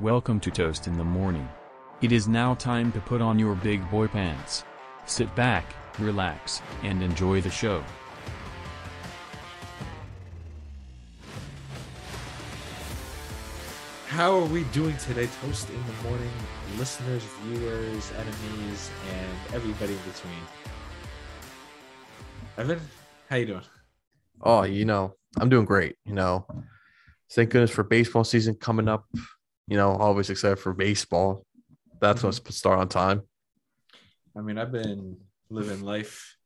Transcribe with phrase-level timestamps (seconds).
[0.00, 1.48] Welcome to Toast in the Morning.
[2.02, 4.62] It is now time to put on your big boy pants.
[5.06, 7.82] Sit back, relax, and enjoy the show.
[14.06, 15.28] How are we doing today?
[15.42, 16.30] Toast in the morning,
[16.78, 20.42] listeners, viewers, enemies, and everybody in between.
[22.56, 22.80] Evan,
[23.28, 23.64] how you doing?
[24.42, 25.96] Oh, you know, I'm doing great.
[26.04, 26.46] You know,
[27.32, 29.04] thank goodness for baseball season coming up.
[29.68, 31.44] You know, always excited for baseball.
[32.00, 33.22] That's what's to start on time.
[34.36, 35.18] I mean, I've been
[35.50, 36.36] living life.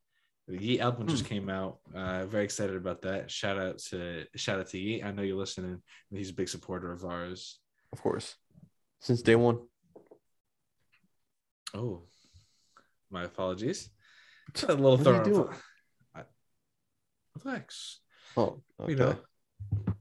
[0.48, 1.78] The Yeat album just came out.
[1.94, 3.30] Uh, very excited about that.
[3.30, 5.04] Shout out to shout out to Yeat.
[5.04, 5.80] I know you're listening.
[6.10, 7.60] He's a big supporter of ours.
[7.92, 8.34] Of course,
[9.00, 9.60] since day one.
[11.74, 12.02] Oh,
[13.08, 13.88] my apologies.
[14.68, 15.54] A little What are you thrown.
[17.44, 18.00] Relax.
[18.36, 18.94] Oh, you okay.
[18.96, 19.91] know,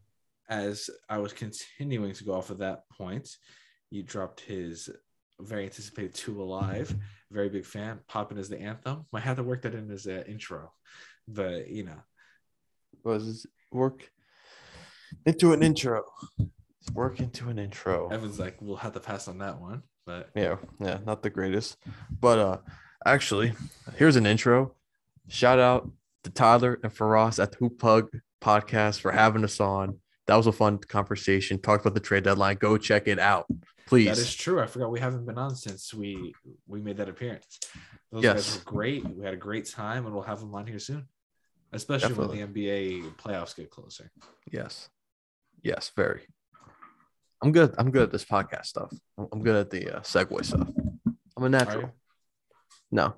[0.51, 3.29] as I was continuing to go off of that point,
[3.89, 4.89] you dropped his
[5.39, 6.93] very anticipated Two Alive.
[7.31, 8.02] Very big fan.
[8.08, 9.05] Popping as the anthem.
[9.13, 10.73] Might have to work that in as an intro,
[11.27, 12.03] but you know,
[13.03, 14.11] Was work
[15.25, 16.03] into an intro?
[16.93, 18.09] Work into an intro.
[18.09, 19.83] Evan's like, we'll have to pass on that one.
[20.05, 21.77] But Yeah, yeah, not the greatest,
[22.19, 22.58] but uh,
[23.05, 23.53] actually,
[23.95, 24.75] here's an intro.
[25.30, 25.89] Shout out
[26.25, 28.09] to Tyler and Faraz at the Hoop Pug
[28.41, 30.00] podcast for having us on.
[30.27, 31.59] That was a fun conversation.
[31.59, 32.58] Talked about the trade deadline.
[32.58, 33.47] Go check it out,
[33.88, 34.05] please.
[34.08, 34.61] that is true.
[34.61, 36.33] I forgot we haven't been on since we
[36.67, 37.59] we made that appearance.
[38.11, 38.36] Those Yes.
[38.55, 39.03] guys were great.
[39.05, 41.08] We had a great time, and we'll have them on here soon,
[41.73, 44.11] especially when the NBA playoffs get closer.
[44.52, 44.89] yes,
[45.64, 46.27] yes, very.
[47.44, 47.73] I'm good.
[47.77, 48.94] I'm good at this podcast stuff.
[49.17, 50.67] I'm, I'm good at the uh, segue stuff.
[51.36, 51.92] I'm a natural.
[52.92, 53.16] No.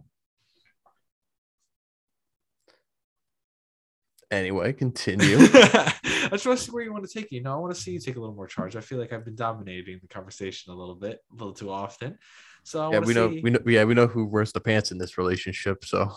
[4.31, 5.38] Anyway, continue.
[6.34, 7.36] I just want to see where you want to take it.
[7.36, 7.44] you.
[7.44, 8.76] No, I want to see you take a little more charge.
[8.76, 12.17] I feel like I've been dominating the conversation a little bit, a little too often.
[12.64, 13.42] So I yeah, want we to know, see.
[13.42, 13.59] we know.
[13.67, 15.86] Yeah, we know who wears the pants in this relationship.
[15.86, 16.12] So,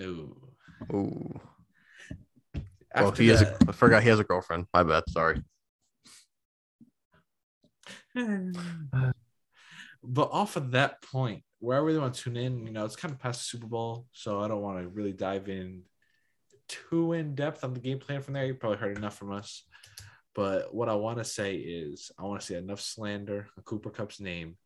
[0.00, 0.36] Ooh.
[0.92, 1.40] ooh.
[2.92, 3.42] After well, he has.
[3.42, 4.66] A, I forgot he has a girlfriend.
[4.74, 5.04] My bad.
[5.10, 5.40] Sorry.
[10.02, 12.96] but off of that point, where I really want to tune in, you know, it's
[12.96, 15.82] kind of past the Super Bowl, so I don't want to really dive in
[16.68, 18.46] too in depth on the game plan from there.
[18.46, 19.64] You probably heard enough from us.
[20.34, 23.90] But what I want to say is, I want to see enough slander on Cooper
[23.90, 24.56] Kupp's name.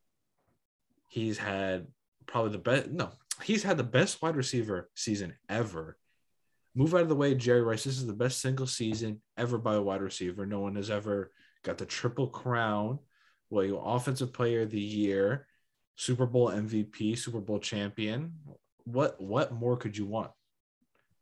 [1.08, 1.86] He's had
[2.26, 2.90] probably the best.
[2.90, 3.10] No,
[3.42, 5.96] he's had the best wide receiver season ever.
[6.74, 7.84] Move out of the way, Jerry Rice.
[7.84, 10.46] This is the best single season ever by a wide receiver.
[10.46, 12.98] No one has ever got the triple crown.
[13.48, 15.46] Well, you offensive player of the year,
[15.96, 18.34] Super Bowl MVP, Super Bowl champion.
[18.84, 20.30] What what more could you want?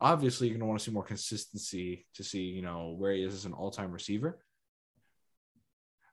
[0.00, 3.34] Obviously, you're gonna want to see more consistency to see, you know, where he is
[3.34, 4.38] as an all-time receiver.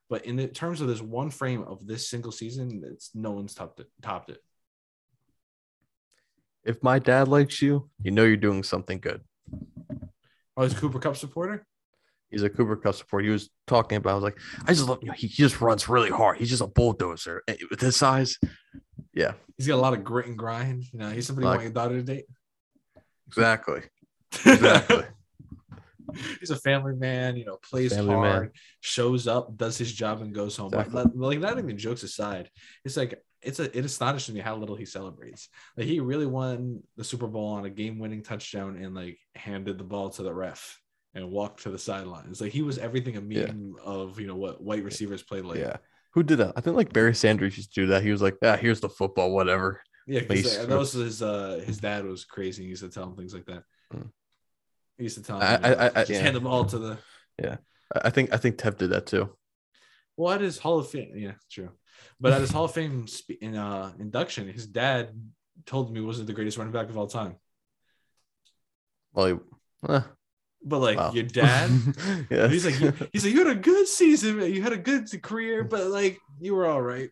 [0.08, 3.54] But in the terms of this one frame of this single season, it's no one's
[3.54, 3.86] topped it.
[4.02, 4.40] Topped it.
[6.64, 9.22] If my dad likes you, you know you're doing something good.
[10.56, 11.64] Oh, he's a Cooper Kupp supporter.
[12.30, 13.24] He's a Cooper Kupp supporter.
[13.26, 14.10] He was talking about.
[14.10, 14.98] I was like, I just love.
[15.00, 16.38] You know, he, he just runs really hard.
[16.38, 18.38] He's just a bulldozer And with his size.
[19.14, 20.84] Yeah, He's got a lot of grit and grind.
[20.92, 22.26] You know, he's somebody you Like- want your daughter to date.
[23.26, 23.82] Exactly.
[24.44, 25.04] Exactly.
[26.40, 28.50] he's a family man, you know, plays Family hard, man.
[28.80, 30.72] shows up, does his job, and goes home.
[30.72, 31.02] Exactly.
[31.02, 32.50] like, like, not even jokes aside,
[32.84, 35.48] it's like it's a it astonishes me how little he celebrates.
[35.76, 39.84] Like he really won the Super Bowl on a game-winning touchdown and like handed the
[39.84, 40.80] ball to the ref
[41.14, 42.40] and walked to the sidelines.
[42.40, 45.58] Like he was everything a meme of you know what white receivers play like.
[45.58, 45.76] yeah.
[46.14, 46.54] Who did that?
[46.56, 48.02] I think like Barry Sanders used to do that.
[48.02, 51.78] He was like, ah, here's the football, whatever." Yeah, because that was his uh his
[51.78, 52.62] dad was crazy.
[52.64, 53.64] He used to tell him things like that.
[53.92, 54.10] Mm.
[54.98, 56.18] He used to tell him, I- I- I- just yeah.
[56.20, 56.98] hand the ball to the
[57.42, 57.56] Yeah.
[58.04, 59.36] I think I think Tev did that too.
[60.16, 61.12] well at his Hall of Fame.
[61.16, 61.70] Yeah, true.
[62.20, 65.10] But at his Hall of Fame spe- in uh induction, his dad
[65.66, 67.36] told he wasn't the greatest running back of all time.
[69.12, 69.34] Well, he,
[69.88, 70.02] eh,
[70.62, 71.12] But like wow.
[71.12, 71.70] your dad,
[72.30, 72.48] yeah.
[72.48, 75.64] he's like you- he's like you had a good season, you had a good career,
[75.64, 77.10] but like you were all right.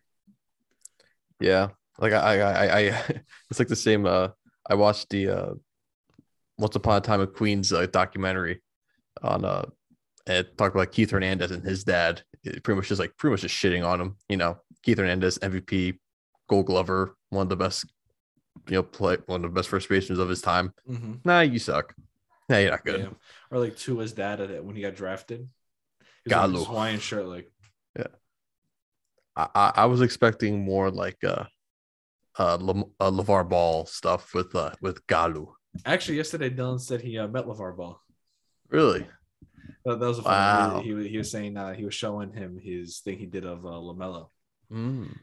[1.39, 1.69] Yeah,
[1.99, 2.81] like I, I, I, I
[3.49, 4.05] it's like the same.
[4.05, 4.29] Uh,
[4.69, 5.53] I watched the uh,
[6.57, 8.61] Once Upon a Time in Queens uh, documentary
[9.21, 9.65] on uh,
[10.27, 12.23] and it talked about Keith Hernandez and his dad.
[12.43, 14.17] It pretty much just like pretty much just shitting on him.
[14.29, 15.97] You know, Keith Hernandez, MVP,
[16.47, 17.85] Gold Glover, one of the best,
[18.67, 20.73] you know, play one of the best first basemen of his time.
[20.89, 21.13] Mm-hmm.
[21.23, 21.93] Nah, you suck.
[22.49, 23.01] Nah, you're not good.
[23.01, 23.09] Yeah.
[23.51, 25.47] Or like to his dad at it when he got drafted.
[26.25, 26.65] He was.
[26.65, 27.51] Hawaiian shirt, like
[29.35, 31.45] I, I, I was expecting more like uh,
[32.39, 35.53] uh, Lam- uh Levar Ball stuff with uh with Gelo.
[35.85, 37.99] actually yesterday Dylan said he uh, met LeVar Ball.
[38.69, 39.05] Really?
[39.85, 40.35] That, that was a funny.
[40.75, 40.81] Wow.
[40.81, 43.65] He, he, he was saying uh, he was showing him his thing he did of
[43.65, 44.29] uh, Lamelo.
[44.71, 45.15] Mm.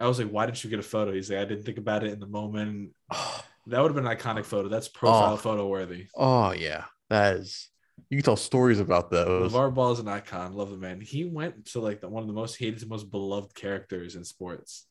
[0.00, 2.04] I was like, "Why didn't you get a photo?" He's like, "I didn't think about
[2.04, 4.68] it in the moment." Oh, That would have been an iconic photo.
[4.68, 5.36] That's profile Oh.
[5.38, 6.08] photo worthy.
[6.14, 7.70] oh, yeah, that is.
[8.10, 9.52] You can tell stories about those.
[9.52, 10.52] LeVar Ball is an icon.
[10.54, 11.00] Love the man.
[11.00, 14.86] He went to like the, one of the most hated, most beloved characters in sports.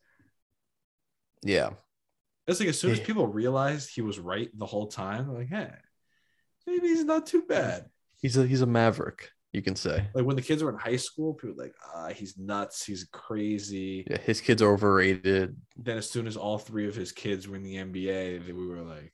[1.44, 1.72] Yeah,
[2.48, 5.72] It's like as soon as people realized he was right the whole time, like, hey,
[6.68, 7.86] maybe he's not too bad.
[8.22, 9.30] he's a he's a maverick.
[9.52, 10.08] You can say.
[10.16, 13.08] Like when the kids were in high school, people were like, ah, he's nuts, he's
[13.12, 14.04] crazy.
[14.10, 15.56] Yeah, his kids are overrated.
[15.78, 18.82] Then as soon as all three of his kids were in the NBA, we were
[18.82, 19.14] like,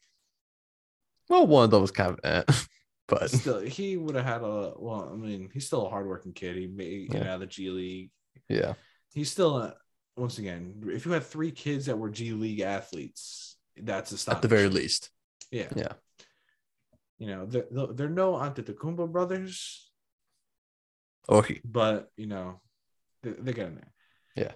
[1.30, 2.44] Well, one of them was kind of, eh,
[3.10, 4.74] but still, he would have had a.
[4.78, 6.56] Well, I mean, he's still a hardworking kid.
[6.56, 7.30] He made get Yeah.
[7.32, 8.12] out of the G League.
[8.48, 8.76] yeah,
[9.14, 9.76] He's still a.
[10.20, 14.36] Once again, if you had three kids that were G League athletes, that's a stop.
[14.38, 15.10] at the very least.
[15.52, 15.70] Yeah.
[15.76, 15.94] Yeah.
[17.18, 19.90] You know, they're, they're no Antetokounmpo brothers,
[21.28, 22.62] oh, Okay, but you know,
[23.24, 23.92] they're, they're getting there.
[24.36, 24.52] yeah,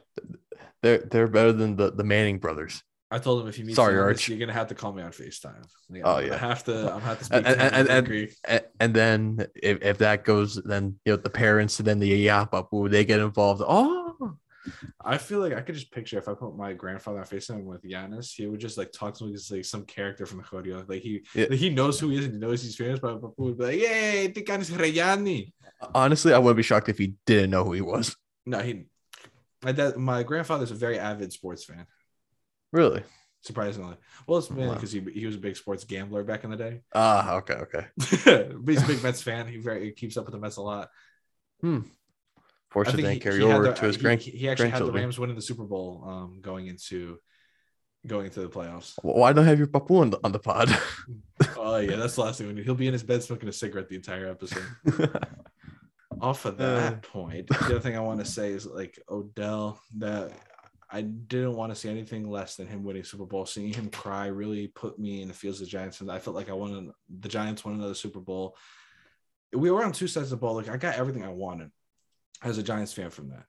[0.81, 2.81] they're they're better than the the Manning brothers.
[3.11, 4.29] I told him if you meet Sorry, Giannis, Arch.
[4.29, 5.63] you're gonna have to call me on Facetime.
[5.89, 6.91] Like, Oh, I have to.
[6.93, 7.35] I'm have to speak.
[7.37, 11.29] And- to and- and- And, and then if, if that goes, then you know the
[11.29, 13.61] parents and then the Yapapu they get involved.
[13.65, 14.02] Oh,
[15.03, 17.83] I feel like I could just picture if I put my grandfather on Facetime with
[17.83, 20.87] Giannis, he would just like talk to me as like some character from the Choreo.
[20.87, 21.47] Like he, Yeah.
[21.49, 23.79] like, he knows who he is and he knows he's famous, but would be like,
[23.79, 25.53] "Yay, Giannis Rayani."
[25.93, 28.15] honestly, I wouldn't be shocked if he didn't know who he was.
[28.45, 28.85] No, he.
[29.63, 31.85] My dad, my grandfather's a very avid sports fan.
[32.71, 33.03] Really?
[33.41, 34.73] Surprisingly, well, it's mainly Wow.
[34.75, 36.81] because he he was a big sports gambler back in the day.
[36.95, 37.87] Ah, okay, okay.
[38.57, 39.47] but he's a big Mets fan.
[39.47, 40.89] He very he keeps up with the Mets a lot.
[42.73, 44.21] Fortunately, then he- carry over the- to his he- grand.
[44.21, 44.91] He, actually had the.
[44.91, 47.19] Rams winning the Super Bowl, um, going into
[48.05, 48.95] going into the playoffs.
[49.01, 50.69] Why don't I have your papu on the, on the pod?
[51.57, 52.65] oh yeah, that's the last thing we need.
[52.65, 54.65] He'll be in his bed smoking a cigarette the entire episode.
[56.21, 56.95] Off of that Uh.
[56.97, 59.79] point, the other thing I want to say is like Odell.
[59.97, 60.31] That
[60.89, 63.45] I didn't want to see anything less than him winning Super Bowl.
[63.45, 66.35] Seeing him cry really put me in the feels of the Giants, and I felt
[66.35, 68.55] like I wanted the Giants won another Super Bowl.
[69.53, 70.55] We were on two sides of the ball.
[70.55, 71.71] Like I got everything I wanted
[72.43, 73.45] as a Giants fan from that.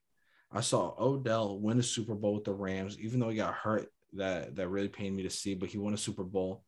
[0.52, 3.88] I saw Odell win a Super Bowl with the Rams, even though he got hurt.
[4.16, 6.62] That that really pained me to see, but he won a Super Bowl.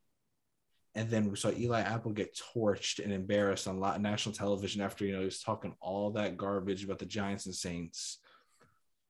[0.97, 5.13] And then we saw Eli Apple get torched and embarrassed on national television after you
[5.13, 8.19] know he was talking all that garbage about the Giants and Saints.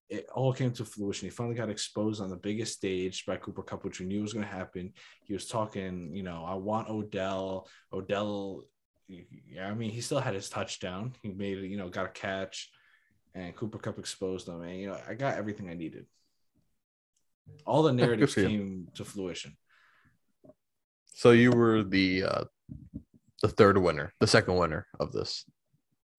[0.08, 1.26] It all came to fruition.
[1.26, 4.32] He finally got exposed on the biggest stage by Cooper Kupp, which we knew was
[4.32, 4.92] going to happen.
[5.24, 7.68] He was talking, you know, I want Odell.
[7.92, 8.64] Odell,
[9.08, 11.14] yeah, I mean, he still had his touchdown.
[11.22, 12.70] He made, you know, got a catch,
[13.36, 14.62] and Cooper Kupp exposed them.
[14.62, 16.06] And you know, I got everything I needed.
[17.66, 19.56] All the narratives came to fruition.
[21.14, 22.44] so you were the uh,
[23.42, 25.44] the third winner, the second winner of this.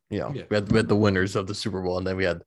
[0.10, 0.44] You know, Yeah.
[0.50, 2.42] we had we had the winners of the Super Bowl, and then we had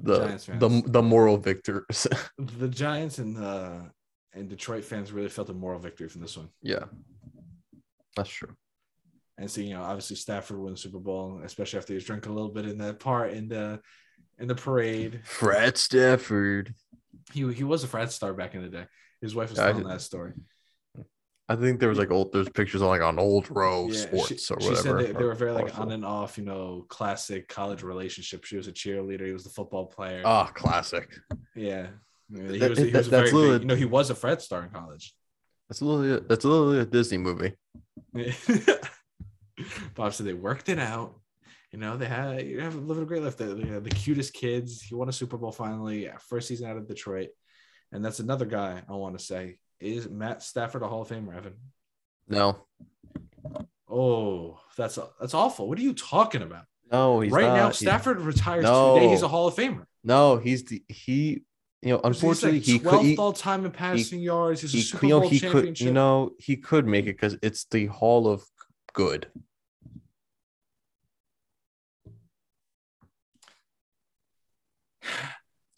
[0.00, 0.90] the Giants the fans.
[0.92, 2.06] the moral victors.
[2.38, 3.90] the Giants and the
[4.34, 6.50] and Detroit fans really felt a moral victory from this one.
[6.60, 6.84] yeah,
[8.16, 8.54] that's true.
[9.38, 12.32] And so, you know, obviously Stafford won the Super Bowl, especially after he was drinking
[12.32, 13.80] a little bit in that part and the
[14.38, 15.20] in the parade.
[15.24, 16.74] Fred Stafford.
[17.32, 18.84] He he was a frat star back in the day.
[19.20, 20.32] His wife was telling that story.
[21.48, 24.46] I think there was like old there's pictures on like on old row Yeah, sports
[24.46, 24.76] she, or she whatever.
[25.00, 28.44] said they, they were very like on and off, you know, classic college relationship.
[28.44, 29.24] She was a cheerleader.
[29.26, 30.22] He was the football player.
[30.24, 31.08] Ah, classic.
[31.54, 31.86] yeah.
[32.34, 34.42] He That- was, he that- was a that's big, you know, he was a frat
[34.42, 35.14] star in college.
[35.68, 37.52] That's literally that's literally a Disney movie.
[39.94, 41.14] Bob said they worked it out.
[41.76, 43.36] You know, they had you have living a great life.
[43.36, 44.80] They, they had the cutest kids.
[44.80, 47.28] He won a Super Bowl finally, first season out of Detroit.
[47.92, 49.58] And that's another guy I want to say.
[49.78, 51.52] Is Matt Stafford a Hall of Famer, Evan?
[52.28, 52.56] No,
[53.86, 55.68] Oh, that's that's awful.
[55.68, 56.64] What are you talking about?
[56.90, 57.76] no, he's right now, not.
[57.76, 58.94] He- Stafford retires No.
[58.94, 59.08] today.
[59.10, 59.84] He's a Hall of Famer.
[60.02, 61.42] no, he's the he.
[61.82, 63.20] You know, unfortunately, he's like he could.
[63.20, 64.62] All time in passing yards.
[64.62, 65.78] He's a he, Super you know, Bowl he could.
[65.78, 68.42] You know, he could make it because it's the Hall of
[68.94, 69.26] Good.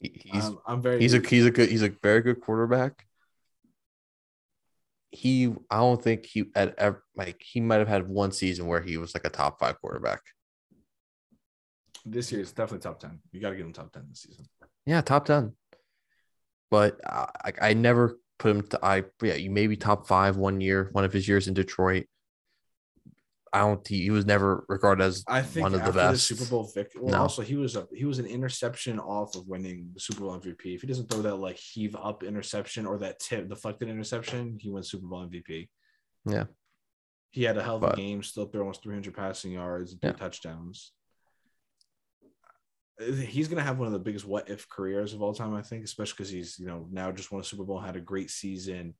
[0.00, 1.00] He's Um, I'm very.
[1.00, 3.04] he's a he's a good he's a very good quarterback.
[5.10, 8.82] He I don't think he had ever like he might have had one season where
[8.82, 10.20] he was like a top five quarterback.
[12.06, 13.20] this year is definitely top ten.
[13.32, 14.46] You got to give him top ten this season.
[14.86, 15.52] Yeah, top ten.
[16.70, 20.60] But I I, I never put him to I yeah you maybe top five one
[20.60, 22.06] year one of his years in Detroit.
[23.52, 26.26] I don't he, he was never regarded as I think one of the best.
[26.26, 27.02] Super Bowl victory.
[27.02, 27.20] Well, No.
[27.22, 30.74] also he was a he was an interception off of winning the Super Bowl MVP.
[30.74, 34.70] If he doesn't throw that like heave up interception or that tip deflected interception, he
[34.70, 35.68] wins Super Bowl MVP.
[36.26, 36.44] Yeah.
[37.30, 40.12] He had a hell of a game, still threw almost 300 passing yards, and two
[40.12, 40.92] touchdowns.
[43.20, 45.84] he's gonna have one of the biggest what if careers of all time, I think,
[45.84, 48.94] especially because he's you know now just won a Super Bowl, had a great season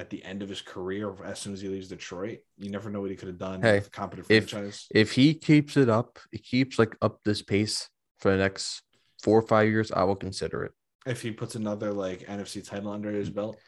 [0.00, 2.38] at the end of his career as soon as he leaves Detroit.
[2.56, 4.86] You never know what he could have done Hey, with a competent if- franchise.
[4.90, 7.88] If he keeps it up, he keeps like up this pace
[8.18, 8.82] for the next
[9.22, 10.72] four or five years, I will consider it.
[11.06, 13.58] If he puts another like NFC title under his belt,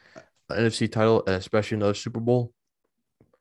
[0.51, 2.51] NFC title, and especially another Super Bowl.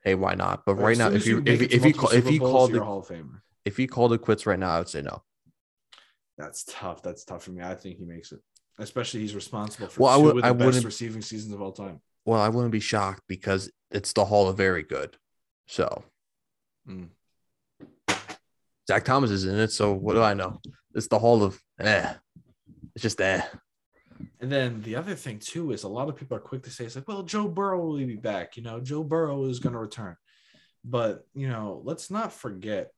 [0.05, 0.65] Hey, why not?
[0.67, 3.07] But right now, if you if, if you call, if he called the, Hall of
[3.09, 3.41] Famer.
[3.65, 5.23] if he called it quits right now, I would say no.
[6.39, 7.03] That's tough.
[7.03, 7.63] That's tough for me.
[7.63, 8.41] I think he makes it,
[8.79, 11.61] especially he's responsible for Well, I would- of the I best wouldn't- receiving seasons of
[11.63, 12.01] all time.
[12.25, 15.17] Well, I wouldn't be shocked because it's the Hall of Very Good.
[15.67, 16.05] So
[16.89, 17.09] Mm.
[18.89, 19.73] Zach Thomas is in it.
[19.73, 20.61] So what do I know?
[20.95, 22.15] It's the Hall of eh.
[22.95, 23.43] It's just eh.
[24.41, 26.85] And then the other thing too is a lot of people are quick to say
[26.85, 28.57] it's like, well, Joe Burrow will be back.
[28.57, 30.17] You know, Joe Burrow is going to return,
[30.85, 32.91] but you know, let's not forget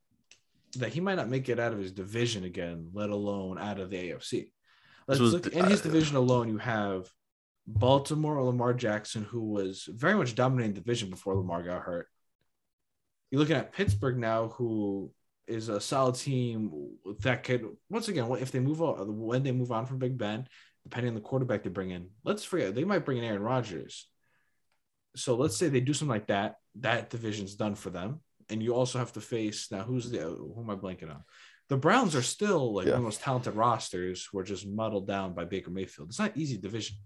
[0.76, 3.90] that he might not make it out of his division again, let alone out of
[3.90, 4.50] the AFC.
[5.06, 6.48] Let's was look in his uh, division alone.
[6.48, 7.08] You have
[7.66, 12.08] Baltimore, or Lamar Jackson, who was very much dominating the division before Lamar got hurt.
[13.30, 15.10] You're looking at Pittsburgh now, who
[15.46, 19.72] is a solid team that could once again if they move on when they move
[19.72, 20.46] on from Big Ben,
[20.84, 22.08] depending on the quarterback they bring in.
[22.24, 24.08] Let's forget they might bring in Aaron Rodgers.
[25.16, 26.56] So let's say they do something like that.
[26.80, 29.82] That division's done for them, and you also have to face now.
[29.82, 31.24] Who's the who am I blanking on?
[31.68, 32.92] The Browns are still like Yeah.
[32.92, 34.26] one of the most talented rosters.
[34.30, 36.10] Who are just muddled down by Baker Mayfield.
[36.10, 36.96] It's not easy division.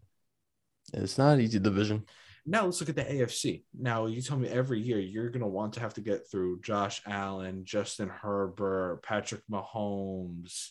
[0.94, 2.04] It's not an easy division.
[2.46, 3.64] Now let's look at the AFC.
[3.78, 7.02] Now you tell me every year you're gonna want to have to get through Josh
[7.06, 10.70] Allen, Justin Herbert, Patrick Mahomes,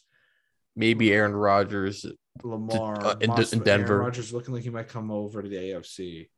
[0.76, 2.06] Maybe Aaron Rodgers.
[2.44, 3.94] Lamar, uh, in- Moss- in Denver.
[3.94, 6.30] Aaron Rodgers looking like he might come over to the AFC.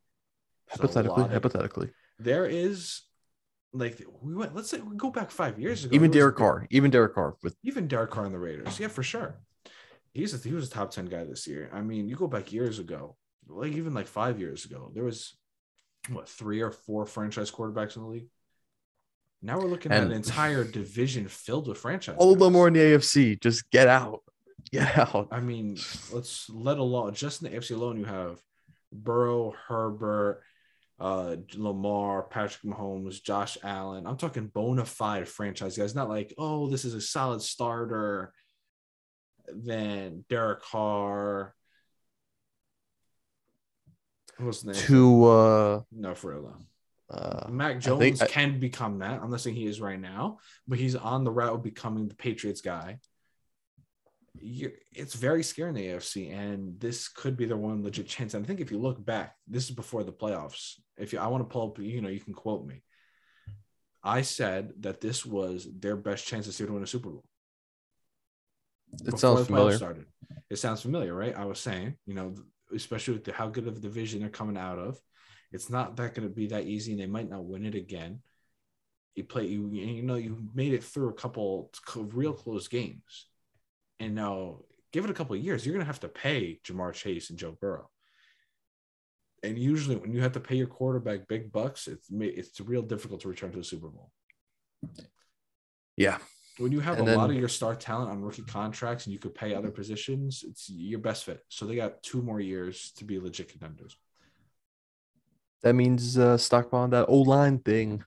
[0.70, 1.90] Hypothetically, of- hypothetically.
[2.18, 3.02] there is
[3.72, 4.54] like we went.
[4.54, 5.94] Let's say we go back five years ago.
[5.94, 6.66] Even there was Derek Carr.
[6.70, 8.78] Even Derek Carr with even Derek Carr on the Raiders.
[8.80, 9.40] Yeah, for sure.
[10.14, 11.70] He's a, he was a top 10 guy this year.
[11.72, 13.16] I mean, you go back years ago,
[13.50, 15.36] like even like five years ago, there was
[16.08, 18.28] what three or four franchise quarterbacks in the league.
[19.42, 22.16] Now we're looking at an entire division filled with franchise.
[22.18, 22.60] all of them guys.
[22.60, 23.40] are in the AFC.
[23.40, 24.20] Just get out.
[24.70, 25.28] Get out.
[25.30, 25.78] I mean,
[26.12, 28.38] let's let alone just in the AFC alone, you have
[28.92, 30.42] Burrow, Herbert,
[30.98, 34.06] uh, Lamar, Patrick Mahomes, Josh Allen.
[34.06, 38.32] I'm talking bona fide franchise guys, not like, oh, this is a solid starter.
[39.48, 41.54] Then Derek Carr.
[44.40, 44.82] What's the name?
[44.82, 46.42] To uh no, for real.
[47.08, 47.14] though.
[47.16, 49.20] uh Mac I Jones think I- can become that.
[49.22, 52.14] I'm not saying he is right now, but he's on the route of becoming the
[52.14, 52.98] Patriots guy.
[54.40, 58.34] you it's very scary in the AFC, and this could be their one legit chance.
[58.34, 60.74] And I think if you look back, this is before the playoffs.
[60.96, 62.82] If you, I want to pull up, you know, you can quote me.
[64.02, 67.24] I said that this was their best chance this year to win a Super Bowl.
[68.92, 69.76] it before sounds familiar.
[69.76, 70.06] Started.
[70.48, 71.36] It sounds familiar, right?
[71.36, 72.34] I was saying, you know,
[72.74, 74.98] especially with the, how good of a division they're coming out of,
[75.52, 78.20] it's not that going to be that easy, and they might not win it again.
[79.14, 83.26] You play, you you know, you made it through a couple real close games,
[83.98, 84.60] and now
[84.92, 87.38] give it a couple of years, you're going to have to pay Ja'Marr Chase and
[87.38, 87.88] Joe Burrow.
[89.42, 93.22] And usually, when you have to pay your quarterback big bucks, it's it's real difficult
[93.22, 94.10] to return to a Super Bowl
[95.96, 96.18] Yeah.
[96.58, 99.18] When you have And a lot of your star talent on rookie contracts and you
[99.18, 101.40] could pay other positions, it's your best fit.
[101.48, 103.96] So they got two more years to be legit contenders.
[105.62, 108.04] That means uh stockpiling that O line thing.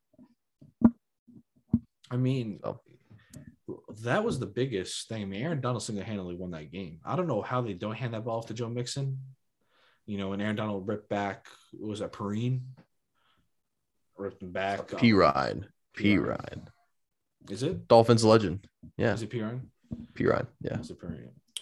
[2.12, 2.80] I mean, Oh.
[4.02, 5.24] that was the biggest thing.
[5.24, 7.00] I mean, Aaron Donald single handedly won that game.
[7.06, 9.20] I don't know how they don't hand that ball off to Joe Mixon.
[10.06, 11.48] You know, when Aaron Donald ripped back,
[11.80, 12.62] was that Perrine?
[14.18, 14.96] Ripped him back.
[14.98, 15.66] P Ryan.
[15.96, 16.68] P Ryan.
[17.50, 17.88] Is it?
[17.88, 18.68] Dolphins legend.
[18.98, 19.14] Yeah.
[19.14, 19.70] Is it P Ryan?
[20.14, 20.48] P Ryan.
[20.62, 20.80] Yeah.
[20.80, 20.98] Is it?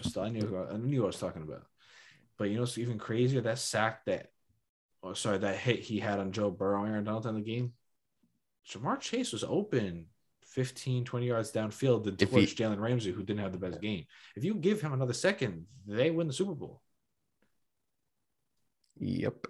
[0.01, 1.63] Still, I knew who I, I knew what I was talking about.
[2.37, 4.27] But you know, it's even crazier that sack that,
[5.03, 7.73] oh, sorry, that hit he had on Joe Burrow, Aaron Donald in the game.
[8.69, 10.05] Ja'Marr Chase was open
[10.45, 14.05] 15, 20 yards downfield to torch Jalen Ramsey, who didn't have the best game.
[14.35, 16.81] If you give him another second, they win the Super Bowl.
[18.99, 19.47] Yep.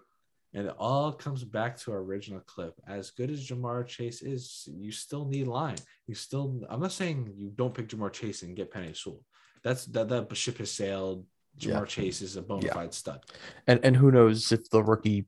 [0.54, 2.74] And it all comes back to our original clip.
[2.86, 5.78] As good as Ja'Marr Chase is, you still need line.
[6.08, 9.24] You still, I'm not saying you don't pick Ja'Marr Chase and get Penei Sewell.
[9.64, 11.26] That's that that ship has sailed.
[11.58, 11.86] Ja'Marr Yeah.
[11.86, 12.74] Chase is a bona Yeah.
[12.74, 13.22] fide stud.
[13.68, 15.26] And and who knows if the rookie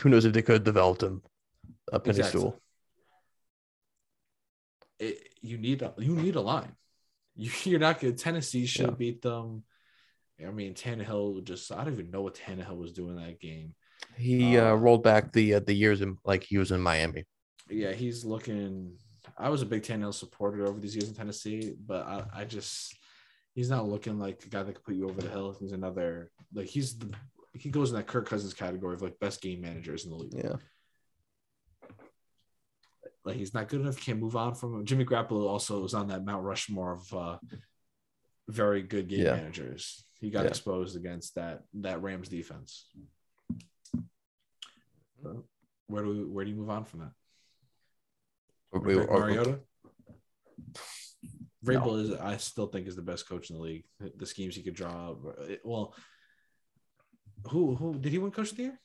[0.00, 1.22] who knows if they could develop him
[1.92, 2.40] a uh, penny Exactly.
[2.40, 2.60] stool.
[4.98, 6.74] It, you need a you need a line.
[7.36, 8.18] You, you're not good.
[8.18, 8.94] Tennessee should Yeah.
[8.96, 9.62] beat them.
[10.46, 13.74] I mean, Tannehill just I don't even know what Tannehill was doing that game.
[14.16, 17.24] He uh, Uh, rolled back the uh, the years in like he was in Miami.
[17.68, 18.96] Yeah, he's looking.
[19.38, 22.94] I was a big Tannehill supporter over these years in Tennessee, but I, I just
[23.54, 25.56] He's not looking like a guy that could put you over the hill.
[25.58, 27.10] He's another like he's the
[27.54, 30.34] he goes in that Kirk Cousins category of like best game managers in the league.
[30.34, 30.56] Yeah.
[33.24, 33.96] Like he's not good enough.
[33.98, 34.84] You can't move on from him.
[34.84, 37.38] Jimmy Garoppolo also was on that Mount Rushmore of uh,
[38.48, 39.34] very good game Yeah.
[39.36, 40.04] managers.
[40.20, 40.48] He got Yeah.
[40.48, 42.86] exposed against that that Rams defense.
[45.86, 47.12] Where do we, where do you move on from that?
[48.72, 49.60] We- Rick or- Mariota.
[51.64, 53.84] Vrabel is, I still think, is the best coach in the league.
[54.16, 55.10] The- schemes he could draw.
[55.10, 55.18] up,
[55.64, 55.94] Well,
[57.48, 58.80] who who did he win Coach of the Year?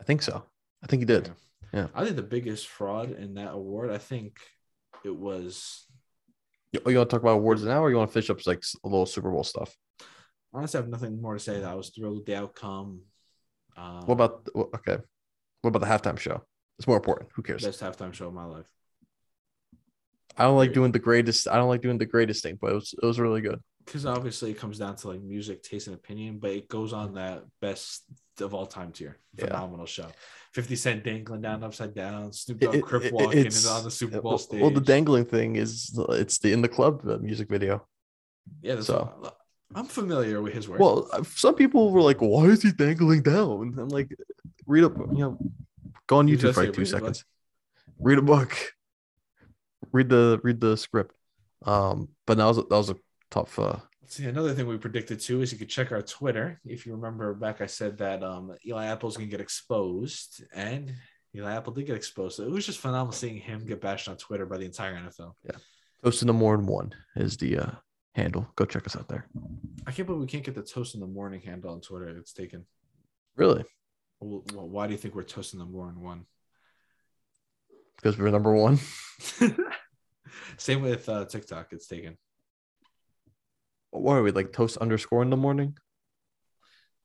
[0.00, 0.44] I think so.
[0.82, 1.26] I think he did.
[1.26, 1.32] Yeah.
[1.72, 1.86] Yeah.
[1.94, 4.38] I think the biggest fraud in that award, I think
[5.04, 5.92] it was oh,
[6.72, 8.62] You, you want to talk about awards now, or you want to finish up like
[8.84, 9.76] a little Super Bowl stuff?
[10.52, 11.60] honestly I have nothing more to say.
[11.60, 13.02] That I was thrilled with the outcome.
[13.76, 14.98] Uh, What about okay?
[15.62, 16.42] What about the halftime show?
[16.78, 17.30] It's more important.
[17.34, 17.62] Who cares?
[17.64, 18.70] best halftime show of my life?
[20.36, 21.48] I don't like doing the greatest.
[21.48, 23.60] I don't like doing the greatest thing, but it was it was really good.
[23.84, 27.14] Because obviously it comes down to like music, taste, and opinion, but it goes on
[27.14, 28.04] that best
[28.40, 29.18] of all time tier.
[29.36, 29.46] Yeah.
[29.46, 30.06] Phenomenal show.
[30.54, 34.20] 50 Cent dangling down upside down, Snoop Dogg crip it- walking it's- on the Super
[34.20, 34.60] Bowl well, stage.
[34.62, 37.86] well, the dangling thing is it's the in the club uh, music video.
[38.62, 39.36] yeah, that's so- all-
[39.74, 40.80] I'm familiar with his work.
[40.80, 44.14] Well, some people were like, "Why is he dangling down?" I'm like,
[44.66, 45.38] read up, you know,
[46.06, 47.24] go on YouTube for like two seconds.
[47.98, 48.56] Read a book.
[49.92, 51.14] Read the read the script.
[51.64, 52.96] Um, but that was that was a
[53.30, 53.58] tough.
[53.58, 56.60] Uh, See, another thing we predicted too is you could check our Twitter.
[56.64, 60.92] If you remember back, I said that um, Eli Apple's gonna get exposed, and
[61.34, 62.36] Eli Apple did get exposed.
[62.36, 65.34] So it was just phenomenal seeing him get bashed on Twitter by the entire NFL.
[65.44, 65.56] Yeah.
[66.04, 67.70] Toast in more than one is the uh,
[68.14, 68.46] handle.
[68.56, 69.26] Go check us out there.
[69.86, 72.08] I can't believe we can't get the toast in the morning handle on Twitter.
[72.18, 72.64] It's taken.
[73.36, 73.64] Really,
[74.20, 76.26] Well, why do you think we're toast in the morning one?
[77.96, 78.78] because we're number one.
[80.56, 81.72] Same with uh, TikTok.
[81.72, 82.16] It's taken.
[83.90, 84.52] What are we like?
[84.54, 85.76] Toast underscore in the morning.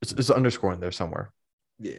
[0.01, 1.31] It's, it's underscore in there somewhere.
[1.79, 1.95] Yeah,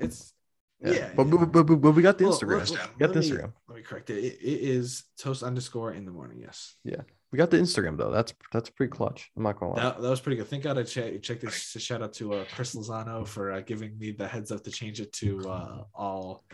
[0.00, 0.32] it's
[0.80, 1.10] Yeah, yeah.
[1.14, 1.44] but, yeah.
[1.44, 2.58] But, but, but, we got the Well, Instagram.
[2.58, 3.52] let- let- got the let me- Instagram.
[3.68, 4.18] Let me correct it.
[4.24, 6.38] It, it is toast underscore in the morning.
[6.40, 6.74] Yes.
[7.32, 8.10] We got the Instagram though.
[8.10, 9.30] That's that's pretty clutch.
[9.36, 9.82] I'm not gonna lie.
[9.82, 10.48] That, that was pretty good.
[10.48, 11.54] Thank God I che- checked this.
[11.78, 15.00] Shout out to uh, Chris Lozano for uh, giving me the heads up to change
[15.00, 16.44] it to uh, all.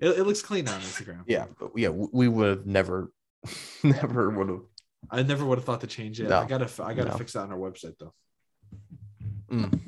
[0.00, 1.22] It, it looks clean on Instagram.
[1.28, 3.12] yeah, but yeah, we would have never,
[3.84, 4.60] never would have.
[5.08, 6.28] I never would have thought to change it.
[6.28, 6.40] No.
[6.40, 7.16] I gotta, I gotta No.
[7.16, 8.12] fix that on our website though.
[9.52, 9.80] Mm.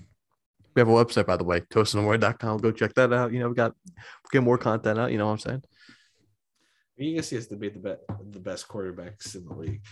[0.77, 2.59] We have a website, by the way, toastandword.com.
[2.59, 3.33] Go check that out.
[3.33, 5.11] You know, we got we get more content out.
[5.11, 5.63] You know what I'm saying?
[6.99, 9.83] You can see us debate the best, the best quarterbacks in the league.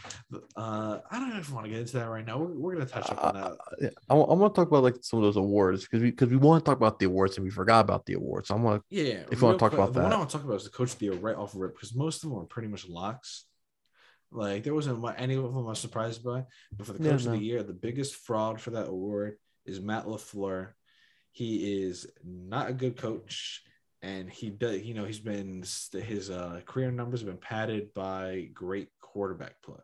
[0.56, 2.38] Uh, I don't even want to get into that right now.
[2.38, 3.44] We're, we're gonna touch up on that.
[3.52, 6.30] Uh, yeah, I, want to talk about like some of those awards because we because
[6.30, 8.48] we want to talk about the awards and we forgot about the awards.
[8.48, 10.30] So I want to Yeah, if you wanna talk quick, about the one I want
[10.30, 12.24] to talk about is the coach of the year right off the rip because most
[12.24, 13.44] of them were pretty much locks.
[14.32, 17.26] Like there wasn't any of them I was surprised by, but for the Yeah, coach
[17.26, 17.32] no.
[17.34, 19.36] of the year, the biggest fraud for that award
[19.66, 20.70] is Matt Lafleur.
[21.32, 23.62] He is not a good coach,
[24.04, 24.82] and he does.
[24.82, 29.76] You know, he's been his uh, career numbers have been padded by great quarterback play.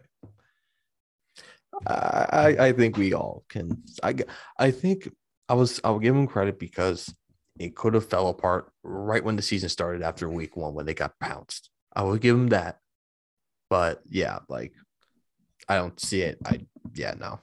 [1.87, 3.83] I, I think we all can.
[4.03, 4.15] i
[4.59, 5.09] i think
[5.49, 7.15] I was I'll give him credit because
[7.59, 10.95] it could have fell apart right when the season started after week one when they
[10.95, 11.71] got pounced.
[11.95, 12.81] I will give him that,
[13.71, 14.73] but yeah, like
[15.69, 16.39] I don't see it.
[16.45, 16.61] I
[16.95, 17.41] yeah no.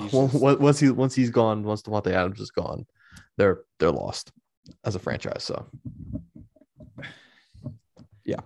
[0.00, 2.86] Just- once he once he's gone, once Davante Adams is gone,
[3.38, 4.32] they're they're lost
[4.84, 5.44] as a franchise.
[5.44, 5.66] So
[8.24, 8.40] yeah.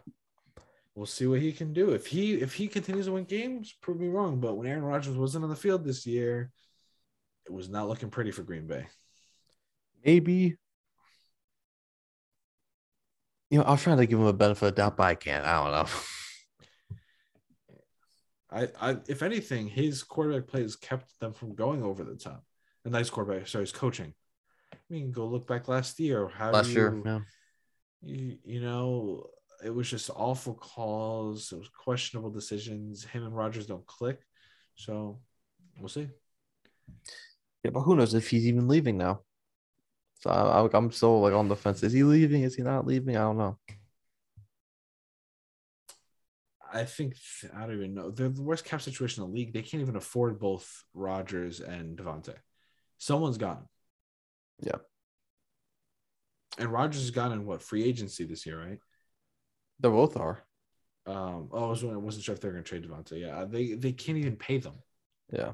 [0.95, 1.91] We'll see what he can do.
[1.91, 4.39] If he if he continues to win games, prove me wrong.
[4.39, 6.53] But when Aaron Rodgers wasn't on the field this year,
[7.47, 8.87] it was not looking pretty for Green Bay.
[10.05, 10.57] maybe
[13.51, 15.45] you know I was trying to give him a benefit of doubt, but I can't.
[15.45, 15.87] I don't know.
[18.81, 22.45] I, I if anything, his quarterback play has kept them from going over the top.
[22.85, 24.13] A nice quarterback, sorry, his coaching.
[24.93, 26.29] I mean, go look back last year.
[26.29, 27.19] How Last you, year, yeah.
[28.03, 29.27] you, you know,
[29.65, 31.51] it was just awful calls.
[31.51, 33.03] It was questionable decisions.
[33.03, 34.21] Him and Rodgers don't click.
[34.75, 35.21] So
[35.79, 36.09] we'll see.
[37.65, 39.21] Yeah, but who knows if he's even leaving now?
[40.21, 41.83] So I, I, I'm still like on the fence.
[41.83, 42.43] Is he leaving?
[42.43, 43.17] Is he not leaving?
[43.17, 43.57] I don't know.
[46.71, 47.15] I think
[47.57, 48.11] I don't even know.
[48.11, 49.55] They're the worst cap situation in the league.
[49.55, 52.35] They can't even afford both Rodgers and Davante.
[52.99, 53.67] Someone's gone.
[54.63, 54.77] Yeah.
[56.59, 58.79] And Rodgers has gotten what free agency this year, right?
[59.81, 60.43] They both are.
[61.07, 63.21] Um, oh, I, was, I wasn't sure if they're going to trade Davante.
[63.21, 64.75] Yeah, they they can't even pay them.
[65.33, 65.53] Yeah.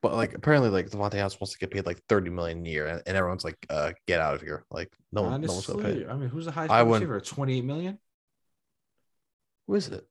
[0.00, 2.86] But like apparently like Davante Adams wants to get paid like 30 million a year
[2.86, 4.64] and, and everyone's like uh get out of here.
[4.70, 5.88] Like no, one- no one's gonna pay.
[5.88, 7.20] Honestly, I mean, who's the highest I receiver?
[7.20, 7.98] Twenty eight million.
[9.66, 10.06] Who is it?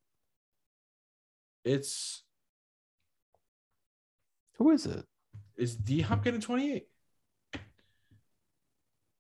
[1.66, 2.24] It's
[4.58, 5.06] Who is it?
[5.58, 6.86] is D Hop getting 28?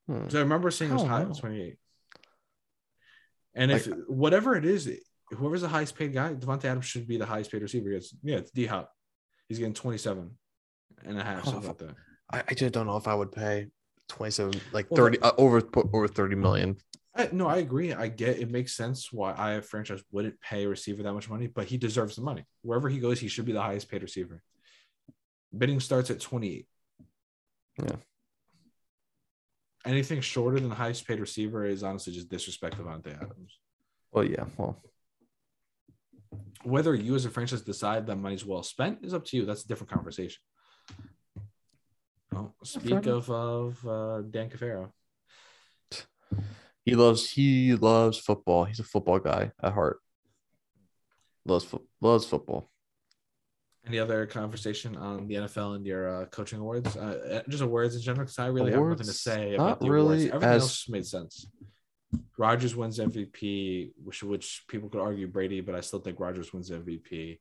[0.08, 0.30] Hmm.
[0.30, 1.34] So I remember seeing it was high know.
[1.34, 1.78] 28.
[3.56, 4.89] And if whatever it is,
[5.32, 7.91] whoever's the highest paid guy, Davante Adams should be the highest paid receiver.
[7.91, 8.91] It's, yeah, it's D Hop.
[9.50, 10.30] He's getting 27
[11.06, 11.96] and a half, Oh, something like that.
[12.32, 13.67] I, I just don't know if I would pay
[14.10, 16.78] 27 like Well, 30 uh, over over 30 million.
[17.15, 17.93] I, no, I agree.
[17.93, 21.30] I get it makes sense why I a franchise wouldn't pay a receiver that much
[21.30, 22.46] money, but he deserves the money.
[22.62, 24.43] Wherever he goes, he should be the highest paid receiver.
[25.58, 26.67] Bidding starts at 28.
[27.82, 27.96] Yeah.
[29.88, 33.58] Anything shorter than the highest paid receiver is honestly just disrespect of Davante Adams.
[34.12, 34.78] Well, yeah, well,
[36.63, 39.45] Whether you as a franchise decide that money's well spent is up to you.
[39.45, 40.41] That's a different conversation.
[42.36, 44.91] Oh, speak of of uh, Dan Cafaro.
[46.84, 48.65] he loves he loves football.
[48.65, 50.00] He's a football guy at heart.
[51.45, 52.69] Loves fo- loves football.
[53.88, 56.97] Any other conversation on the NFL and your uh, coaching awards?
[56.97, 59.19] Uh, just awards in general, because I really have nothing to Awards?
[59.21, 60.36] say about the really awards.
[60.36, 61.47] Everything as- else made sense.
[62.38, 66.69] Rodgers wins MVP, which which people could argue Brady, but I still think Rodgers wins
[66.69, 67.39] MVP.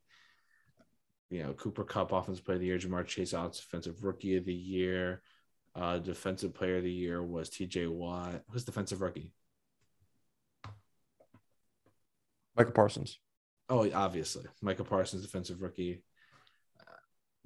[1.29, 4.53] You know, Cooper Kupp Offensive Player of the Year, Ja'Marr Chase Offensive Rookie of the
[4.53, 5.21] Year,
[5.75, 7.87] uh, Defensive Player of the Year was T.J.
[7.87, 8.41] Watt.
[8.49, 9.31] Who's Defensive Rookie?
[12.55, 13.19] Micah Parsons.
[13.69, 16.03] Oh, obviously, Micah Parsons, Defensive Rookie.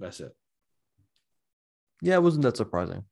[0.02, 0.36] That's it.
[2.02, 3.04] Yeah, it wasn't that surprising.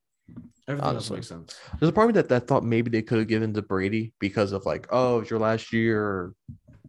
[0.67, 1.17] Everything Honestly.
[1.17, 1.59] else makes sense.
[1.79, 4.13] There's a part of me that, that thought maybe they could have given to Brady
[4.19, 6.33] because of like, oh, it's your last year,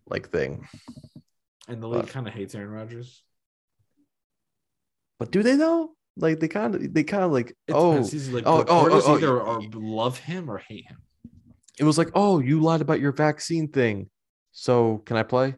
[0.08, 0.66] like thing.
[1.68, 3.22] And the league kind of hates Aaron Rodgers.
[5.18, 5.90] But do they though?
[6.16, 7.98] Like they kind of they kind of like oh.
[7.98, 10.98] He's like, oh, oh, oh, oh, either are love him or hate him.
[11.78, 14.10] it was like oh you lied about your vaccine thing,
[14.52, 15.54] so can I play?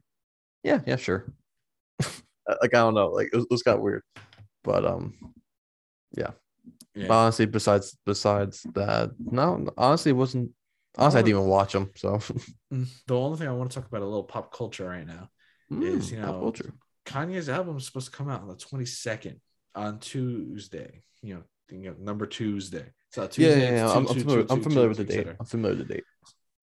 [0.63, 1.33] Yeah, yeah, sure.
[2.01, 4.03] like I don't know, like it was, it was kind of weird,
[4.65, 5.15] but um,
[6.95, 7.09] Yeah.
[7.11, 10.51] honestly, besides besides that, no, honestly, it wasn't.
[10.99, 11.91] Honestly, I didn't even watch them.
[11.97, 12.21] So
[12.73, 15.29] Mm, The only thing I want to talk about a little pop culture right now.
[15.81, 16.73] Is, you Mm, know, culture.
[17.07, 19.41] Kanye's album is supposed to come out on the 22nd
[19.75, 21.03] on Tuesday.
[21.23, 22.87] You know, you know number Tuesday.
[23.11, 23.83] So Yeah, Tuesday, yeah, yeah.
[23.85, 24.41] it's I'm, two, I'm familiar.
[24.41, 25.27] two, I'm familiar two, with the date.
[25.41, 26.05] I'm familiar with the date.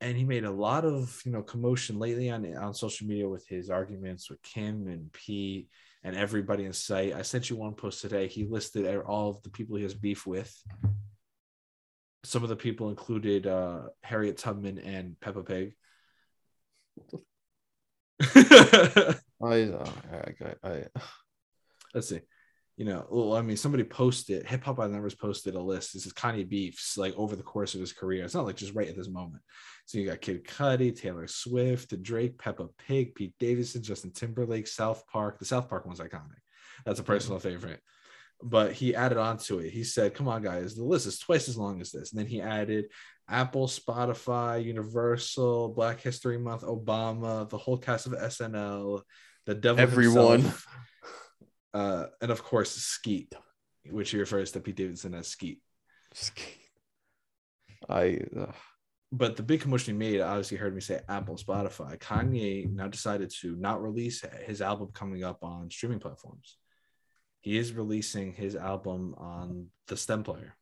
[0.02, 3.46] and he made a lot of you know commotion lately on on social media with
[3.48, 5.68] his arguments with Kim and Pete
[6.04, 7.14] and everybody in sight.
[7.14, 8.28] I sent you one post today.
[8.28, 10.54] He listed all of the people he has beef with.
[12.24, 15.76] Some of the people included uh, Harriet Tubman and Peppa Pig.
[19.42, 20.34] I, uh, I,
[20.64, 20.84] I, I
[21.94, 22.22] Let's see.
[22.80, 25.94] You know, well, I mean, somebody posted Hip Hop by the Numbers posted a list.
[25.94, 28.24] This is Kanye beefs like over the course of his career.
[28.24, 29.44] It's not like just right at this moment.
[29.86, 35.06] So you got Kid Cudi, Taylor Swift, Drake, Peppa Pig, Pete Davidson, Justin Timberlake, South
[35.08, 35.40] Park.
[35.40, 36.40] The South Park one's iconic.
[36.86, 37.12] That's a mm-hmm.
[37.12, 37.82] personal favorite.
[38.42, 39.72] But he added on to it.
[39.72, 42.28] He said, "Come on, guys, the list is twice as long as this." And then
[42.28, 42.86] he added
[43.28, 49.02] Apple, Spotify, Universal, Black History Month, Obama, the whole cast of SNL,
[49.46, 50.44] the devil Everyone.
[50.44, 50.66] himself,
[51.74, 53.34] uh, and of course Skeet,
[53.90, 55.62] which he refers to Pete Davidson as Skeet.
[56.14, 56.58] Skeet.
[57.88, 58.52] I, uh,
[59.12, 61.98] But the big commotion he made, obviously, heard me say Apple, Spotify.
[61.98, 66.58] Kanye now decided to not release his album coming up on streaming platforms.
[67.42, 70.56] He is releasing his album on the STEM player.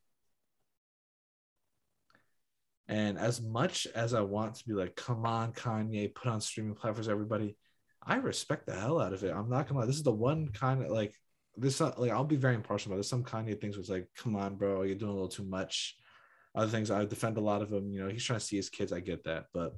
[2.87, 6.75] And as much as I want to be like, come on, Kanye, put on streaming
[6.75, 7.57] platforms, everybody,
[8.03, 9.33] I respect the hell out of it.
[9.33, 9.85] I'm not gonna lie.
[9.85, 11.13] This is the one kind of like
[11.55, 11.81] this.
[11.81, 14.55] uh, Like I'll be very impartial about there's Some Kanye things was like, come on,
[14.55, 15.95] bro, you're doing a little too much.
[16.55, 17.91] Other things I defend a lot of him.
[17.91, 18.91] You know, he's trying to see his kids.
[18.91, 19.75] I get that, but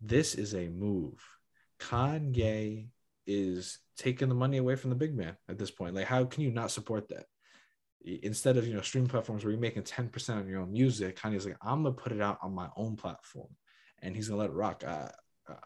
[0.00, 1.14] this is a move.
[1.80, 2.88] Kanye
[3.26, 5.94] is taking the money away from the big man at this point.
[5.94, 7.26] Like, how can you not support that?
[8.04, 11.46] Instead of you know streaming platforms where you're making 10% on your own music, Kanye's
[11.46, 13.48] like, I'm gonna put it out on my own platform,
[14.00, 14.84] and he's gonna let it rock.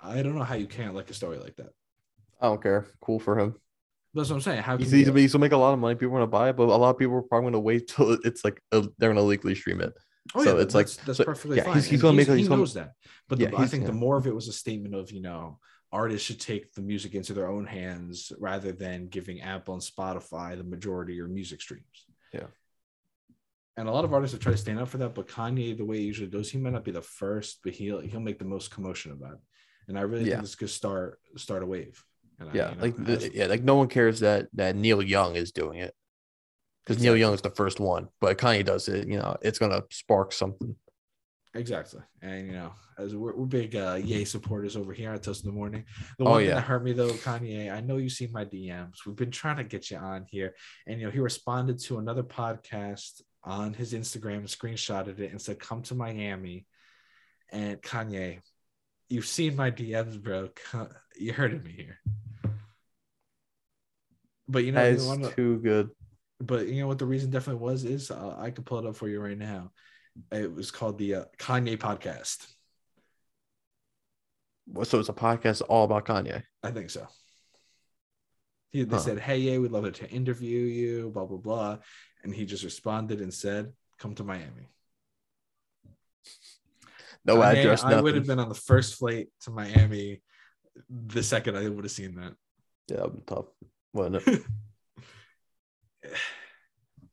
[0.03, 1.71] I don't know how you can't like a story like that.
[2.41, 2.87] I don't care.
[3.01, 3.55] Cool for him.
[4.15, 4.63] That's what I'm saying.
[4.63, 5.95] How can He's, you, he's, he's gonna make a lot of money.
[5.95, 8.13] People are gonna buy it, but a lot of people are probably gonna wait till
[8.25, 9.93] it's like uh, they're gonna legally stream it.
[10.35, 11.75] Oh So yeah, it's like- that's, that's so, perfectly yeah, fine.
[11.75, 12.93] he's- he's gonna make a- he he's gonna- knows that.
[13.29, 15.23] But the, Yeah, I he's- think the more of it was a statement of you
[15.23, 15.59] know
[15.91, 20.57] artists should take the music into their own hands rather than giving Apple and Spotify
[20.57, 22.07] the majority of your music streams.
[22.33, 22.47] Yeah.
[23.77, 25.85] And a lot of artists have tried to stand up for that, but Kanye, the
[25.85, 28.45] way he usually does, he might not be the first, but he'll he'll make the
[28.45, 29.39] most commotion about it.
[29.89, 30.35] And I really Yeah.
[30.37, 32.03] think this could start start a wave.
[32.39, 35.03] And I- Yeah, you know, like the, yeah, like no one cares that that Neil
[35.03, 35.95] Young is doing it
[36.85, 39.09] because Neil Young is the first one, but Kanye does it.
[39.09, 40.77] You know, it's gonna spark something.
[41.55, 42.01] Exactly.
[42.23, 45.51] And you know, as we're, we're big uh Ye supporters over here at Toast in
[45.51, 45.85] the Morning.
[46.19, 46.55] The Oh, one thing yeah.
[46.57, 49.05] that hurt me though, Kanye, I know you've seen my DMs.
[49.07, 50.55] We've been trying to get you on here.
[50.87, 55.59] And you know, he responded to another podcast on his Instagram, screenshotted it, and said,
[55.59, 56.67] Come to Miami.
[57.51, 58.41] And Kanye,
[59.13, 60.51] you've seen my DMs, bro.
[61.17, 61.99] You hurted me here.
[64.49, 65.91] But you know, That you wanna- too good.
[66.41, 68.97] but you know what the reason definitely was is uh, I could pull it up
[68.97, 69.73] for you right now.
[70.31, 72.47] It was called the uh, Kanye podcast.
[74.67, 76.43] What so it's a podcast all about Kanye.
[76.63, 77.07] I think so.
[78.71, 79.03] He, they Huh.
[79.03, 81.79] said, "Hey, yeah, we'd love to interview you." Blah blah blah,
[82.23, 84.69] and he just responded and said, "Come to Miami."
[87.25, 90.23] No Kanye, address, I would have been on the first flight to Miami
[90.89, 92.35] the second I would have seen that.
[92.89, 93.47] Yeah, that'd be tough.
[93.93, 94.43] Wouldn't it?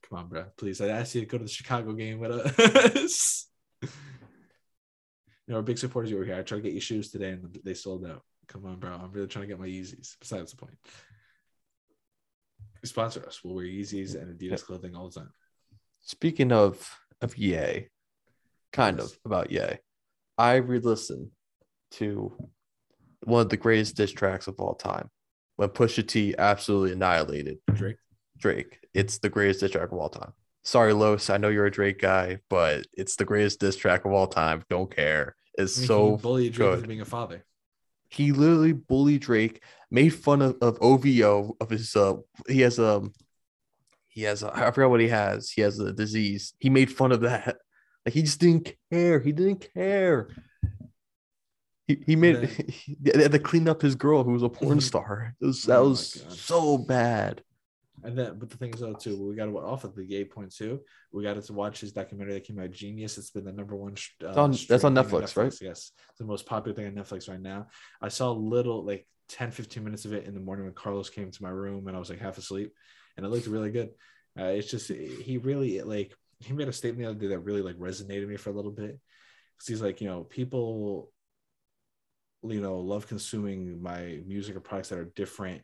[0.09, 0.45] Come on, bro.
[0.57, 3.47] Please, I asked you to go to the Chicago game with us.
[3.81, 3.89] you
[5.47, 6.35] know, we're big supporters over here.
[6.35, 8.23] I tried to get you shoes today and they sold out.
[8.47, 8.91] Come on, bro.
[8.91, 10.15] I'm really trying to get my Yeezys.
[10.19, 10.77] Besides the point.
[12.83, 13.41] Sponsor us.
[13.43, 15.31] We'll wear Yeezys and Adidas clothing all the time.
[16.01, 16.89] Speaking of
[17.21, 17.89] of Ye,
[18.71, 19.11] kind Yes.
[19.11, 19.77] of about Ye,
[20.39, 21.31] I re-listened
[21.91, 22.31] to
[23.23, 25.09] one of the greatest diss tracks of all time
[25.57, 27.97] when Pusha T absolutely annihilated Drake.
[28.37, 28.79] Drake.
[28.93, 30.31] It's the greatest diss track of all time.
[30.63, 34.13] Sorry, Los, I know you're a Drake guy, but it's the greatest diss track of
[34.13, 34.63] all time.
[34.69, 35.35] Don't care.
[35.57, 36.87] It's I mean, so he bullied Drake good.
[36.87, 37.43] being a father.
[38.09, 42.15] he literally bullied Drake, made fun of, of OVO of his uh
[42.47, 43.11] he has um
[44.07, 45.49] he has a, I forgot what he has.
[45.49, 46.53] He has a disease.
[46.59, 47.57] He made fun of that.
[48.05, 49.19] Like he just didn't care.
[49.19, 50.29] He didn't care.
[51.87, 52.35] He, he made
[52.87, 53.13] Yeah.
[53.15, 55.35] they had to clean up his girl who was a porn star.
[55.41, 57.43] It was, that Oh was so bad.
[58.01, 60.23] And then, but the thing is, though, too, we got to off of the gay
[60.23, 60.79] point too.
[61.11, 63.17] We got to watch his documentary that came out, Genius.
[63.17, 63.95] It's been the number one.
[64.23, 65.53] Uh, on- that's on thing Netflix, right?
[65.61, 67.67] Yes, it's the most popular thing on Netflix right now.
[68.01, 71.09] I saw a little, like 10, 15 minutes of it in the morning when Carlos
[71.09, 72.71] came to my room, and I was like half asleep,
[73.17, 73.89] and it looked really good.
[74.39, 77.61] Uh, it's just he really like he made a statement the other day that really
[77.61, 78.99] like resonated with me for a little bit.
[79.57, 81.11] Because he's like, you know, people,
[82.43, 85.61] you know, love consuming my music or products that are different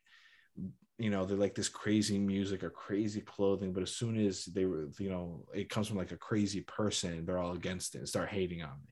[0.98, 4.66] you know they're like this crazy music or crazy clothing but as soon as they
[4.66, 8.08] were you know it comes from like a crazy person they're all against it and
[8.08, 8.88] start hating on me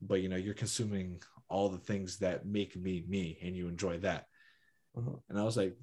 [0.00, 3.98] but you know you're consuming all the things that make me me and you enjoy
[3.98, 4.26] that
[4.96, 5.16] Uh-huh.
[5.28, 5.76] and i was like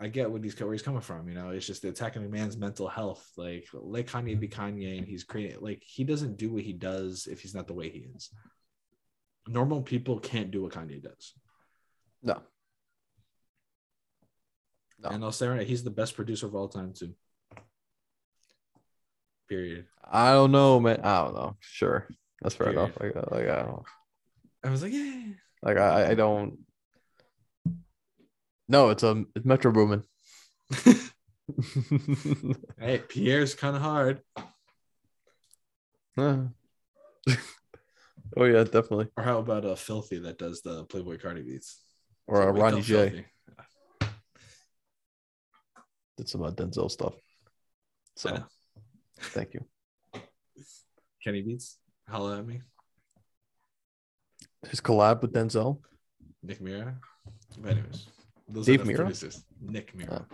[0.00, 2.56] i get what he's where he's coming from you know it's just attacking a man's
[2.56, 6.62] mental health like let kanye be kanye and he's creating like he doesn't do what
[6.62, 8.30] he does if he's not the way he is
[9.46, 11.34] normal people can't do what kanye does
[12.22, 12.40] No.
[15.00, 15.08] No.
[15.10, 17.12] and I'll say right, he's the best producer of all time too.
[19.48, 19.86] Period.
[20.08, 21.00] I don't know, man.
[21.02, 21.56] I don't know.
[21.58, 22.06] Sure.
[22.40, 22.82] That's fair Period.
[22.84, 23.00] enough.
[23.00, 23.82] Like, uh, like I don't
[24.64, 25.22] I was like, yeah.
[25.62, 26.58] like I, I don't
[28.72, 30.02] no, it's um it's Metro Boomin.
[32.78, 34.20] Hey, Pierre's kind of hard.
[36.16, 36.48] oh
[38.38, 39.08] yeah, definitely.
[39.16, 41.82] Or how about uh, Filthy that does the Playboi Carti beats?
[42.26, 43.26] Or uh, Wake Ronnie J Filthy.
[46.16, 47.14] did some uh, Denzel stuff.
[48.16, 48.42] So
[49.20, 49.64] thank you.
[51.22, 51.76] Kenny Beats.
[52.08, 52.62] Holla at me.
[54.70, 55.80] His collab with Denzel.
[56.42, 56.96] Nick Mira.
[57.58, 58.06] But anyways,
[58.48, 58.96] those Dave are the Mirra?
[58.96, 59.44] producers.
[59.60, 60.26] Nick Mira.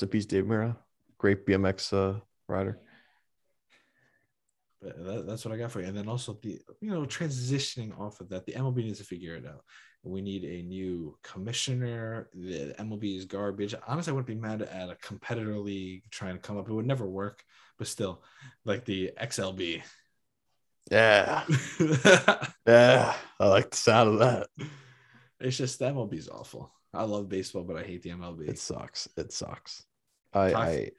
[0.00, 0.76] In peace, Dave Mirra.
[1.18, 2.78] Great BMX uh, rider.
[4.82, 5.86] But that, that's what I got for you.
[5.86, 9.34] And then also the you know transitioning off of that, the MLB needs to figure
[9.34, 9.64] it out.
[10.02, 12.28] We need a new commissioner.
[12.32, 13.74] The MLB is garbage.
[13.88, 16.68] Honestly, I wouldn't be mad at a competitor league trying to come up.
[16.68, 17.42] It would never work,
[17.76, 18.22] but still,
[18.64, 19.82] like the XLB.
[20.90, 21.44] Yeah.
[22.66, 23.14] Yeah.
[23.38, 24.48] I like the sound of that.
[25.40, 26.72] It's just the MLB is awful.
[26.94, 28.48] I love baseball, but I hate the MLB.
[28.48, 29.08] It sucks.
[29.16, 29.84] It sucks.
[30.32, 30.56] I, Toxic.
[30.56, 30.90] I I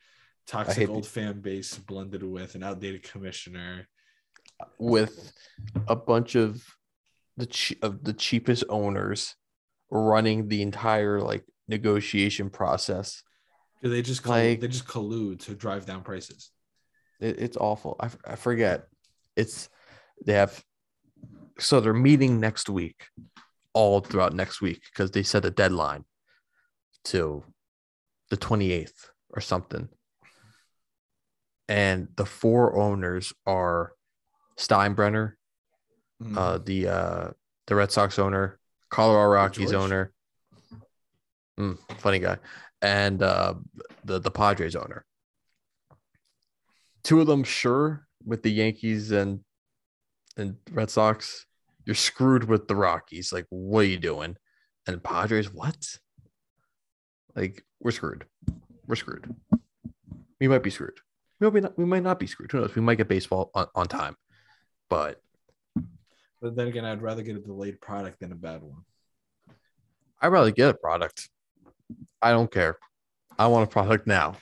[0.45, 3.87] Toxic hate old the- fan base blended with an outdated commissioner.
[4.79, 5.33] with
[5.87, 6.63] a bunch of
[7.35, 9.35] the che- of the cheapest owners
[9.91, 13.23] running the entire like negotiation process.
[13.83, 16.51] Do they just collude, Like- they just collude to drive down prices?
[17.19, 17.95] It, it's awful.
[17.99, 18.87] I, I forget.
[19.35, 19.69] It's
[20.25, 20.63] they have
[21.59, 23.05] so they're meeting next week,
[23.77, 26.03] all throughout next week because they set a deadline
[27.05, 27.43] to
[28.31, 29.87] the 28th or something.
[31.69, 33.93] And the four owners are
[34.57, 35.33] Steinbrenner,
[36.23, 36.35] Mm-hmm.
[36.37, 37.27] uh, the uh,
[37.67, 38.57] the Red Sox owner,
[38.89, 39.83] Colorado Rockies George?
[39.83, 40.11] owner,
[41.59, 42.37] Mm, funny guy,
[42.81, 43.53] and uh,
[44.03, 45.05] the the Padres owner.
[47.03, 49.41] Two of them sure with the Yankees and
[50.37, 51.45] and Red Sox.
[51.87, 53.31] You're screwed with the Rockies.
[53.31, 54.35] Like, what are you doing?
[54.87, 55.97] And Padres, what?
[57.33, 58.25] Like, we're screwed.
[58.85, 59.33] We're screwed.
[60.41, 60.99] We might be screwed.
[61.39, 62.51] We might not, we might not be screwed.
[62.51, 62.75] Who knows?
[62.75, 64.17] We might get baseball on, on time.
[64.89, 65.21] But
[66.41, 68.83] But then again, I'd rather get a delayed product than a bad one.
[70.21, 71.29] I'd rather get a product.
[72.21, 72.77] I don't care.
[73.39, 74.35] I want a product now.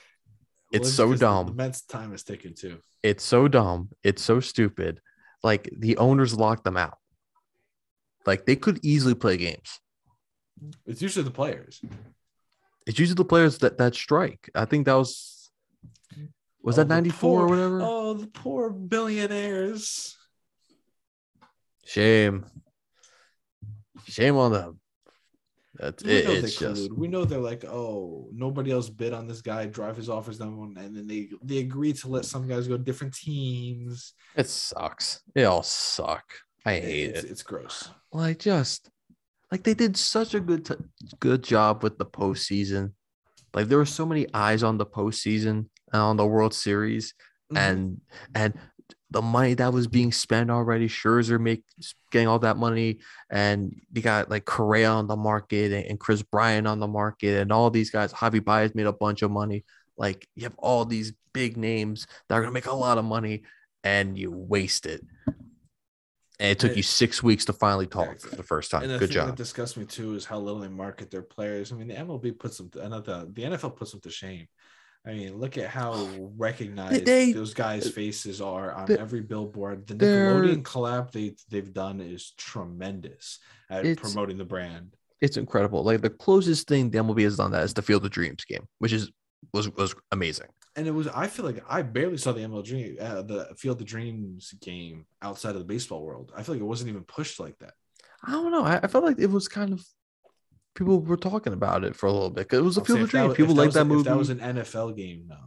[0.72, 1.46] It's so dumb.
[1.46, 2.78] The Mets' time is ticking too.
[3.04, 3.90] It's so dumb.
[4.02, 5.00] It's so stupid.
[5.44, 6.98] Like the owners locked them out.
[8.26, 9.80] Like they could easily play games.
[10.86, 11.80] It's usually the players.
[12.86, 14.50] It's usually the players that that strike.
[14.54, 15.50] I think that was
[16.62, 17.80] was Oh, that the 94 or whatever?
[17.82, 20.16] Oh, the poor billionaires.
[21.84, 22.44] Shame.
[24.06, 24.80] Shame on them.
[25.74, 26.92] That's We it, know they it's just.
[26.92, 29.66] We know they're like, oh, nobody else bid on this guy.
[29.66, 32.82] Drive his offers down, and then they they agree to let some guys go to
[32.82, 34.14] different teams.
[34.36, 35.20] it sucks.
[35.34, 36.24] It all suck.
[36.66, 37.30] I hate it's, it.
[37.30, 37.90] It's gross.
[38.12, 38.90] Like just
[39.52, 40.74] like they did such a good t-
[41.20, 42.92] good job with the postseason.
[43.54, 47.14] Like there were so many eyes on the postseason and on the World Series,
[47.52, 47.56] Mhm.
[47.58, 48.00] and
[48.34, 48.54] and
[49.10, 50.88] the money that was being spent already.
[50.88, 51.62] Scherzer make
[52.10, 52.98] getting all that money,
[53.30, 57.40] and you got like Correa on the market and, and Kris Bryant on the market,
[57.40, 58.12] and all these guys.
[58.12, 59.64] Javi Baez made a bunch of money.
[59.96, 63.44] Like you have all these big names that are gonna make a lot of money,
[63.84, 65.02] and you waste it.
[66.38, 68.30] And it took you six weeks to finally talk exactly.
[68.30, 68.82] for the first time.
[68.82, 69.26] And the Good thing job.
[69.28, 71.72] that disgusts me too is how little they market their players.
[71.72, 74.46] I mean, the MLB puts them, to, another the NFL puts them to shame.
[75.06, 79.86] I mean, look at how recognized They- those guys' faces are on they- every billboard.
[79.86, 83.38] The Nickelodeon collab they they've done is tremendous
[83.70, 84.94] at promoting the brand.
[85.22, 85.82] it's incredible.
[85.84, 88.66] Like the closest thing the MLB has done that is the Field of Dreams game,
[88.78, 89.10] which is
[89.54, 90.48] was was amazing.
[90.76, 93.86] And it was I feel like I barely saw the MLG uh, the Field of
[93.86, 96.32] Dreams game outside of the baseball world.
[96.36, 97.72] I feel like it wasn't even pushed like that.
[98.22, 98.64] I don't know.
[98.64, 99.84] I, I felt like it was kind of
[100.74, 102.48] people were talking about it for a little bit.
[102.48, 103.34] 'cause It was a Field of Dreams.
[103.34, 104.00] People if like was that movie.
[104.00, 105.38] If that was an NFL game, no,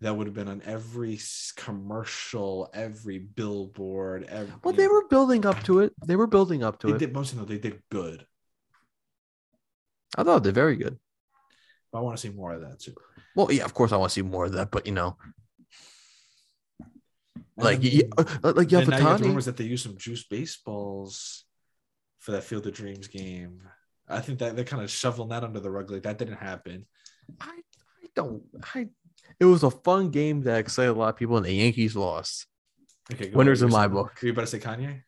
[0.00, 1.18] that would have been on every
[1.56, 4.24] commercial, every billboard.
[4.24, 4.92] Every, well, they know.
[4.92, 5.92] were building up to it.
[6.04, 6.90] They were building up to it.
[6.90, 6.98] They it.
[6.98, 8.26] did mostly no, they did good.
[10.16, 10.98] I thought they're very good.
[11.92, 12.94] But I want to see more of that too.
[13.34, 15.16] Well, yeah, of course I want to see more of that, but you know,
[17.56, 18.02] like then- yeah,
[18.42, 21.44] uh, like yeah, now you have rumors that they used some juice baseballs
[22.18, 23.62] for that Field of Dreams game.
[24.08, 25.90] I think that they're kind of shoveling that under the rug.
[25.90, 26.86] Like that didn't happen.
[27.40, 28.42] I, I don't.
[28.74, 28.88] I.
[29.40, 32.46] It was a fun game that excited a lot of people, and the Yankees lost.
[33.12, 34.18] Okay, Winners in my book.
[34.22, 35.02] You about to say Kanye?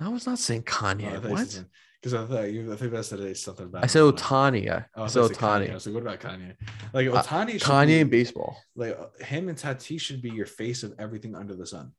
[0.00, 1.22] I was not saying Kanye.
[1.28, 1.64] what?
[2.00, 2.72] Because I thought you.
[2.72, 3.82] I think that said something about.
[3.82, 4.12] I said him.
[4.12, 4.70] Ohtani.
[4.70, 5.62] I, Oh, I I said thought you said Kanye.
[5.62, 5.74] I Ohtani.
[5.74, 6.56] was like, what about Kanye?
[6.92, 7.50] Like Uh, Ohtani.
[7.52, 8.56] should Kanye be- in baseball.
[8.76, 11.92] like uh, him and Tatis should be your face of everything under the sun.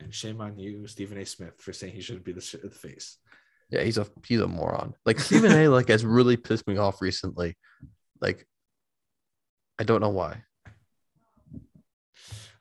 [0.00, 1.26] And shame on you, Stephen A.
[1.26, 3.18] Smith, for saying he should be the, the face.
[3.70, 4.94] Yeah, he's a he's a moron.
[5.04, 5.68] Like Stephen A.
[5.68, 7.56] Like has really pissed me off recently.
[8.20, 8.46] Like,
[9.78, 10.42] I don't know why.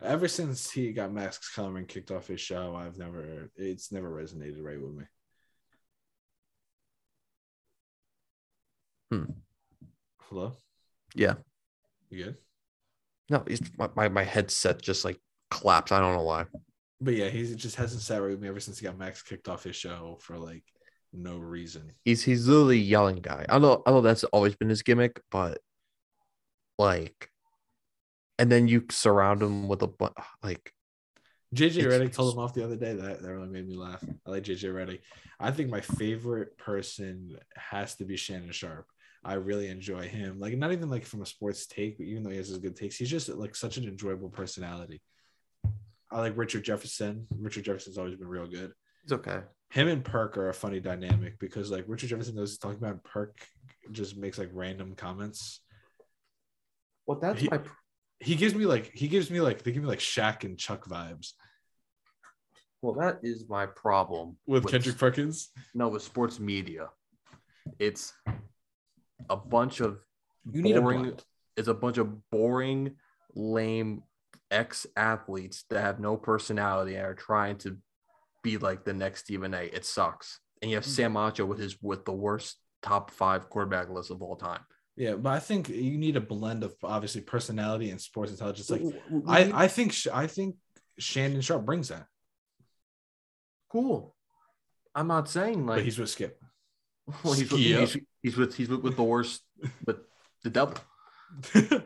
[0.02, 4.64] Ever since he got Max Kellerman kicked off his show, I've never it's never resonated
[4.64, 5.04] right with me.
[9.12, 9.24] Hmm.
[10.24, 10.56] Hello,
[11.16, 11.36] Yeah.
[12.10, 12.38] you good?
[13.30, 15.20] No, it's my, my my headset just like
[15.52, 15.92] collapsed.
[15.92, 16.46] I don't know why.
[17.02, 19.50] But yeah, he just hasn't sat right with me ever since he got Max kicked
[19.50, 20.64] off his show for like
[21.12, 21.92] no reason.
[22.06, 23.46] He's he's literally yelling guy.
[23.50, 25.60] I know I know that's always been his gimmick, but
[26.78, 27.30] like,
[28.40, 29.90] and then you surround him with a
[30.42, 30.74] like
[31.56, 34.04] JJ Redick told him off the other day that that really made me laugh.
[34.26, 35.00] I like JJ Redick.
[35.40, 38.88] I think my favorite person has to be Shannon Sharpe.
[39.24, 40.40] I really enjoy him.
[40.40, 42.76] Like not even like from a sports take, but even though he has his good
[42.76, 45.02] takes, he's just like such an enjoyable personality.
[46.12, 47.28] I like Richard Jefferson.
[47.38, 48.72] Richard Jefferson's always been real good.
[49.04, 49.42] he's okay.
[49.72, 53.04] Him and Perk are a funny dynamic because like Richard Jefferson knows he's talking about
[53.04, 53.38] Perk
[53.92, 55.62] just makes like random comments.
[57.06, 57.60] Well, that's He- my
[58.20, 60.86] He gives me like he gives me like they give me like Shaq and Chuck
[60.86, 61.34] vibes
[62.82, 65.50] well that is my problem with Kendrick Perkins.
[65.74, 66.90] No, with sports media,
[67.78, 68.14] it's
[69.30, 70.00] a bunch of
[70.52, 71.02] You need a boring.
[71.02, 71.24] blend.
[71.58, 72.96] It's a bunch of boring,
[73.36, 74.04] lame
[74.50, 77.78] ex athletes that have no personality and are trying to
[78.44, 79.64] be like the next Stephen A.
[79.64, 80.40] It sucks.
[80.62, 80.92] And you have hmm.
[80.92, 84.62] Sam Macho with his with the worst top five quarterback list of all time.
[85.00, 88.70] Yeah, but I think you need a blend of obviously personality and sports intelligence.
[88.70, 89.58] Like W- w- I, mm-hmm.
[89.58, 90.58] I think I think
[91.00, 92.06] Shannon Sharpe brings that,
[93.72, 94.14] cool.
[94.94, 96.38] I'm not saying like but he's with Skip.
[97.24, 99.42] well, he's, with, he's, he's with he's with, with the worst,
[99.86, 100.04] but
[100.44, 100.76] the devil.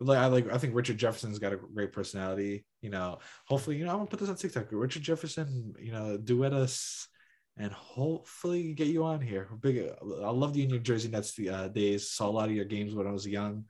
[0.00, 2.66] Like I like I think Richard Jefferson's got a great personality.
[2.82, 4.66] You know, hopefully, you know, I'm gonna put this on TikTok.
[4.70, 7.08] Richard Jefferson, you know, duet us
[7.56, 9.48] and hopefully get you on here.
[9.60, 12.10] Big I love the New Jersey Nets the uh, days.
[12.10, 13.64] Saw a lot of your games when I was young.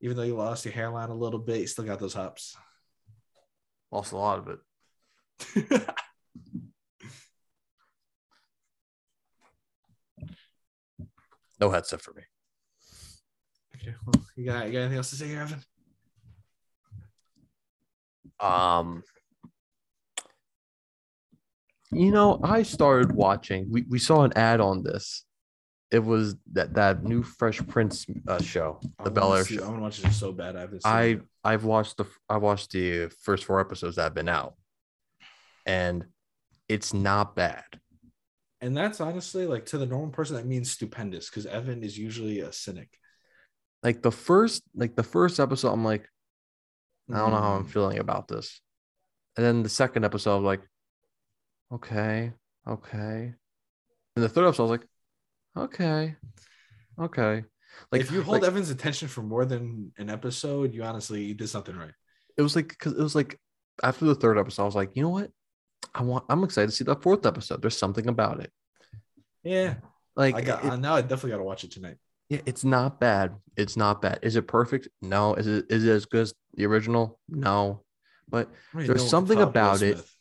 [0.00, 2.56] Even though you lost your hairline a little bit, you still got those hops.
[3.90, 5.88] Lost a lot of it.
[11.60, 12.22] No headset for me.
[13.76, 15.62] okay, well, you got you got anything else to say here, Evan?
[18.40, 19.02] Um,
[21.92, 23.66] you know, I started watching.
[23.70, 25.24] We we saw an ad on this.
[25.90, 29.62] It was that that new Fresh Prince uh, show, the Bel Air I show.
[29.64, 30.54] want to watch it so bad.
[30.56, 31.18] I seen I.
[31.42, 34.54] I've watched the I watched the first four episodes that have been out,
[35.66, 36.04] and
[36.68, 37.64] it's not bad.
[38.60, 42.40] and that's honestly like to the normal person that means stupendous because Evan is usually
[42.40, 42.90] a cynic.
[43.82, 46.06] Like the first like the first episode, I'm like,
[47.12, 47.70] I don't know how I'm Mm.
[47.70, 48.60] feeling about this,
[49.36, 50.60] and then the second episode, I'm like,
[51.72, 52.32] okay,
[52.66, 53.34] okay,
[54.16, 54.88] and the third episode, I was like,
[55.56, 56.16] okay,
[57.00, 57.44] okay.
[57.92, 61.34] Like if you hold like, Evan's attention for more than an episode, you honestly you
[61.34, 61.92] did something right.
[62.36, 63.38] it was like because it was like
[63.82, 65.30] after the third episode, I was like, you know what?
[65.94, 66.24] I want.
[66.28, 67.62] I'm excited to see the fourth episode.
[67.62, 68.52] There's something about it.
[69.42, 69.76] Yeah,
[70.16, 70.96] Like I got it- now.
[70.96, 71.96] I definitely got to watch it tonight.
[72.28, 73.34] Yeah, it's not bad.
[73.56, 74.20] It's not bad.
[74.22, 74.88] Is it perfect?
[75.02, 75.34] No.
[75.34, 77.18] Is it is it as good as the original?
[77.28, 77.82] No.
[78.28, 79.94] But There's something about it.
[79.96, 80.16] Smith.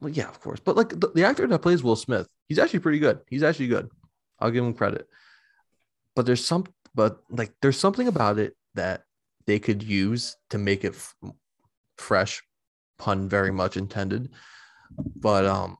[0.00, 0.60] Well, yeah, of course.
[0.60, 3.20] But like the, the actor that plays Will Smith, he's actually pretty good.
[3.28, 3.88] He's actually good.
[4.38, 5.08] I'll give him credit.
[6.14, 9.02] But there's some but like there's something about it that
[9.46, 11.14] they could use to make it f-
[11.98, 12.42] fresh,
[12.98, 14.30] pun very much intended.
[15.16, 15.78] But um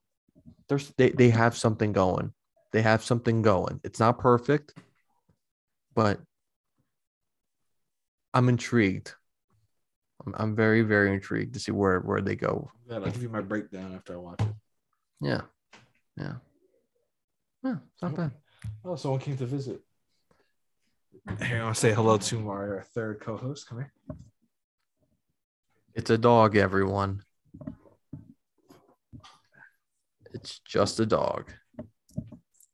[0.69, 2.33] there's they, they have something going.
[2.73, 3.81] They have something going.
[3.85, 4.75] It's not perfect,
[5.95, 6.21] but
[8.35, 9.15] I'm intrigued.
[10.25, 12.71] I'm, I'm very, very intrigued to see where where they go.
[12.89, 14.49] Yeah, I'll give you my breakdown after I watch it.
[15.21, 15.43] Yeah.
[16.17, 16.35] Yeah.
[17.63, 18.17] Yeah, it's not oh.
[18.17, 18.31] bad.
[18.85, 19.81] Oh, someone came to visit.
[21.43, 23.69] Here, I want to say hello to Mario, our third co-host.
[23.69, 23.93] Come here.
[25.95, 27.23] It's a dog, everyone.
[30.33, 31.51] It's just a dog.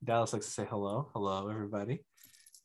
[0.05, 1.09] Dallas likes to say hello.
[1.15, 2.05] Hello, everybody.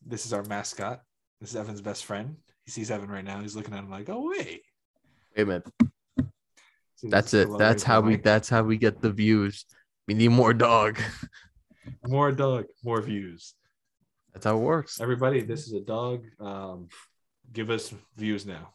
[0.04, 1.00] This is our mascot.
[1.40, 2.36] This is Evan's best friend.
[2.64, 3.40] He sees Evan right now.
[3.40, 4.62] He's looking at him like, "Oh wait."
[5.36, 5.68] Wait a minute.
[7.02, 7.48] That's it.
[7.58, 9.64] That's how we that's how we get the views.
[10.06, 10.98] We need more dog.
[12.06, 13.54] more dog, more views.
[14.32, 15.00] That's how it works.
[15.00, 16.24] Everybody, this is a dog.
[16.40, 16.88] Um,
[17.52, 18.74] give us views now.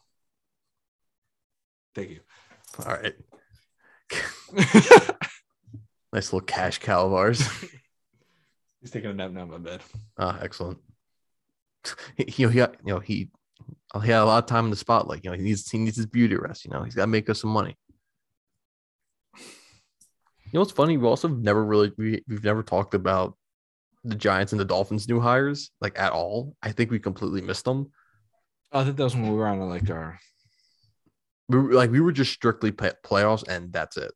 [1.94, 2.20] Thank you.
[2.84, 3.14] All right.
[6.14, 7.40] Nice little cash cow of ours.
[8.80, 9.80] He's taking a nap now in my bed.
[10.16, 10.78] Ah, excellent.
[12.16, 13.30] He, you know, he you know, he
[14.00, 15.24] he had a lot of time in the spotlight.
[15.24, 16.64] You know, he needs he needs his beauty rest.
[16.64, 17.76] You know, he's got to make us some money.
[19.36, 20.96] You know what's funny?
[20.96, 23.36] We also never really we, we've never talked about
[24.04, 26.54] the Giants and the Dolphins new hires like at all.
[26.62, 27.90] I think we completely missed them.
[28.70, 30.18] I think that was when we were on like our.
[31.48, 34.12] We were, like we were just strictly play, playoffs and that's it.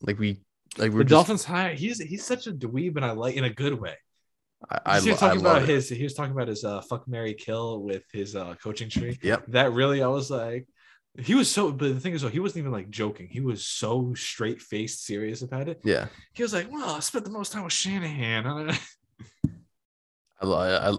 [0.00, 0.40] Like we
[0.76, 1.74] like we're The just, Dolphins hire.
[1.74, 3.96] He's he's such a dweeb, and I like in a good way.
[4.70, 5.68] I, I, he was talking about it.
[5.68, 5.88] his.
[5.88, 9.18] He was talking about his uh, fuck Mary kill with his uh, coaching tree.
[9.22, 9.44] Yep.
[9.48, 10.66] That really, I was like,
[11.18, 11.70] he was so.
[11.70, 13.28] But the thing is, though, he wasn't even like joking.
[13.30, 15.80] He was so straight faced, serious about it.
[15.84, 16.06] Yeah.
[16.32, 18.76] He was like, "Well, I spent the most time with Shanahan."
[20.40, 20.96] I, I,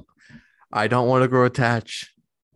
[0.71, 2.09] I don't want to grow attached.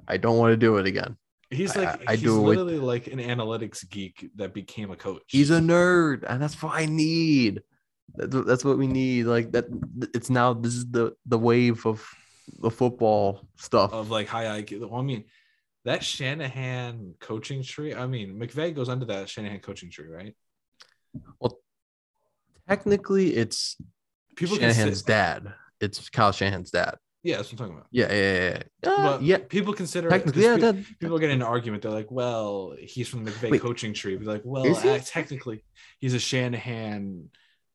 [0.07, 1.17] I don't want to do it again.
[1.49, 4.91] He's like, I- I he's do it with- literally like an analytics geek that became
[4.91, 5.23] a coach.
[5.27, 7.61] He's a nerd, and that's what I need.
[8.15, 9.25] That's, what- that's what we need.
[9.25, 9.65] Like that.
[10.13, 10.53] It's now.
[10.53, 12.05] This is the the wave of
[12.59, 13.93] the football stuff.
[13.93, 14.81] of like high IQ.
[14.89, 15.23] Well, I mean,
[15.85, 17.93] that Shanahan coaching tree.
[17.93, 20.35] I mean, McVay goes under that Shanahan coaching tree, right?
[21.39, 21.59] Well
[22.67, 23.77] technically, it's
[24.35, 25.53] People Shanahan's dad.
[25.79, 26.95] It's Kyle Shanahan's dad.
[27.23, 27.87] yeah, that's what I'm talking about.
[27.91, 28.63] Yeah, yeah, yeah.
[28.83, 28.89] yeah.
[28.89, 29.37] Uh, But yeah.
[29.49, 30.57] people consider Technically, yeah.
[30.57, 31.83] That, people get in an argument.
[31.83, 33.61] They're like, "Well, he's from the McVay Wait.
[33.61, 35.63] coaching tree." Be like, "Well, uh, technically,
[35.99, 37.29] he's a Shanahan."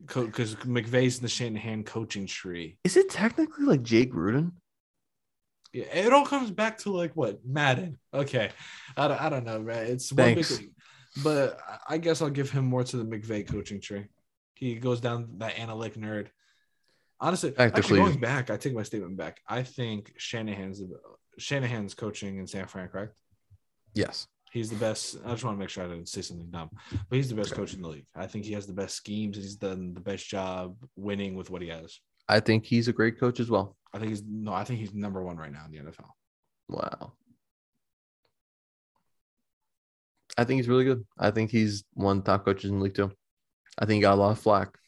[0.04, 2.78] Because McVay's in the Shanahan coaching tree.
[2.84, 4.52] is it technically like Jay Gruden?
[5.72, 7.98] Yeah, it all comes back to like what Madden.
[8.14, 8.50] Okay,
[8.96, 9.86] I don't, I don't know, man.
[9.86, 10.46] It's one big,
[11.22, 14.06] but I- I guess I'll give him more to the McVay coaching tree.
[14.54, 16.28] He goes down that analytic nerd.
[17.20, 19.40] Honestly, actually going back, I take my statement back.
[19.48, 20.80] I think Shanahan's
[21.38, 23.14] Shanahan's coaching in San Fran, correct?
[23.94, 24.26] Yes.
[24.52, 25.16] He's the best.
[25.24, 27.52] I just want to make sure I didn't say something dumb, but he's the best
[27.52, 28.06] coach in the league.
[28.14, 29.36] I think he has the best schemes.
[29.36, 31.98] He's done the best job winning with what he has.
[32.28, 33.76] I think he's a great coach as well.
[33.92, 34.52] I think he's no.
[34.52, 36.10] I think he's number one right now in the NFL.
[36.68, 37.12] Wow.
[40.36, 41.04] I think he's really good.
[41.18, 43.10] I think he's one top coaches in the league too.
[43.78, 44.78] I think he got a lot of flack,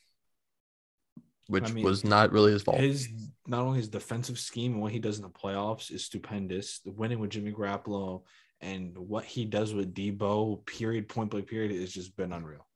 [1.49, 2.79] which I mean, was not really his fault.
[2.79, 3.09] His
[3.47, 6.81] not only his defensive scheme and what he does in the playoffs is stupendous.
[6.85, 8.23] The winning with Jimmy Garoppolo
[8.61, 12.67] and what he does with Deebo, period, point blank period, has just been unreal.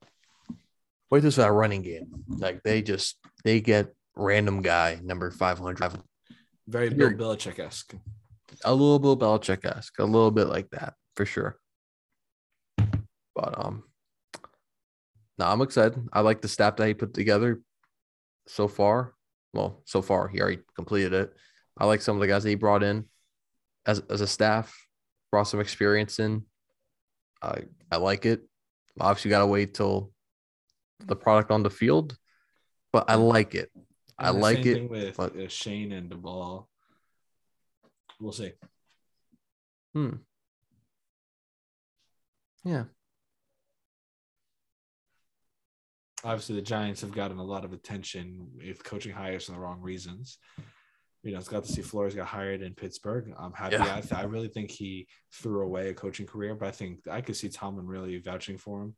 [1.11, 2.07] Wait till that running game.
[2.27, 6.01] Like they just they get random guy number five hundred.
[6.67, 7.93] Very Bill Belichick esque.
[8.63, 11.57] A little bit Belichick esque, a little bit like that for sure.
[13.35, 13.83] But um,
[15.37, 15.97] no, I'm excited.
[16.11, 17.61] I like the staff that he put together
[18.47, 19.13] so far.
[19.53, 21.33] Well, so far he already completed it.
[21.77, 23.05] I like some of the guys that he brought in
[23.85, 24.84] as as a staff,
[25.35, 26.43] brought some experience in.
[27.41, 28.47] I I like it.
[29.01, 30.13] Obviously, got to wait till
[31.05, 32.17] the product on the field,
[32.93, 33.69] but I like it.
[34.17, 34.89] I And the like it.
[34.89, 36.67] with but- uh, Schoen and Daboll.
[38.17, 38.53] We'll see.
[39.93, 40.13] Hmm.
[42.63, 42.85] Yeah.
[46.23, 49.81] Obviously, the Giants have gotten a lot of attention with coaching hires for the wrong
[49.81, 50.37] reasons.
[51.25, 53.33] You know, it's got to see Flores got hired in Pittsburgh.
[53.37, 53.75] I'm happy.
[53.75, 53.95] Yeah.
[53.95, 57.21] I, th- I really think he threw away a coaching career, but I think I
[57.21, 58.95] could see Tomlin really vouching for him.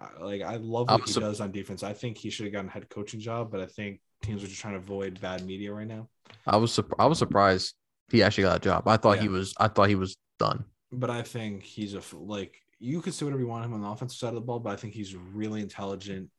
[0.00, 1.82] Uh, like I love I'm what he does on defense.
[1.82, 4.46] I think he should have gotten a head coaching job, but I think teams are
[4.46, 6.08] just trying to avoid bad media right now.
[6.46, 7.74] I was surp- I was surprised
[8.10, 8.86] he actually got a job.
[8.86, 10.64] I thought he was I thought he was done.
[10.92, 13.88] But I think he's a like you could say whatever you want him on the
[13.88, 16.30] offensive side of the ball, but I think he's really intelligent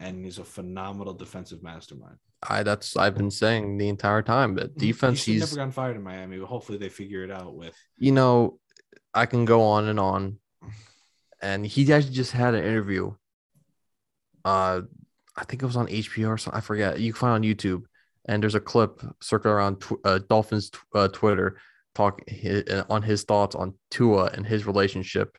[0.00, 2.16] and he's a phenomenal defensive mastermind.
[2.48, 4.54] I that's I've been saying the entire time.
[4.54, 7.54] But defense, he he's never gotten fired in Miami, but hopefully they figure it out
[7.54, 8.58] with you know,
[9.14, 10.38] I can go on and on.
[11.40, 13.12] And he actually just had an interview.
[14.44, 14.82] Uh,
[15.36, 16.58] I think it was on or something.
[16.58, 17.00] I forget.
[17.00, 17.82] You can find on YouTube,
[18.26, 21.58] and there's a clip circling around tw- uh, Dolphins tw- uh, Twitter
[21.94, 25.36] talk hi- on his thoughts on Tua and his relationship.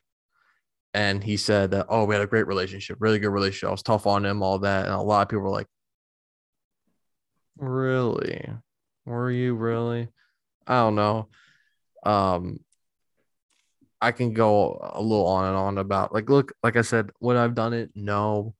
[0.92, 3.68] And he said that, oh, we had a great relationship, really good relationship.
[3.68, 4.86] I was tough on him, all that.
[4.86, 5.66] And a lot of people were like,
[7.58, 8.48] really?
[9.04, 10.08] Were you really?
[10.66, 11.28] I don't know.
[12.04, 12.60] Um,
[14.00, 17.36] I can go a little on and on about like, look, like I said, would
[17.36, 17.90] I've done it?
[17.94, 18.54] No,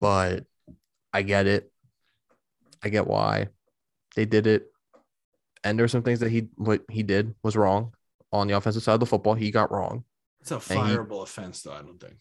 [0.00, 0.44] but
[1.12, 1.70] I get it.
[2.82, 3.48] I get why
[4.16, 4.66] they did it.
[5.64, 7.92] And there's some things that he what he did was wrong
[8.32, 9.34] on the offensive side of the football.
[9.34, 10.04] He got wrong.
[10.40, 11.72] it's a he- fireable offense, though.
[11.72, 12.16] I don't think.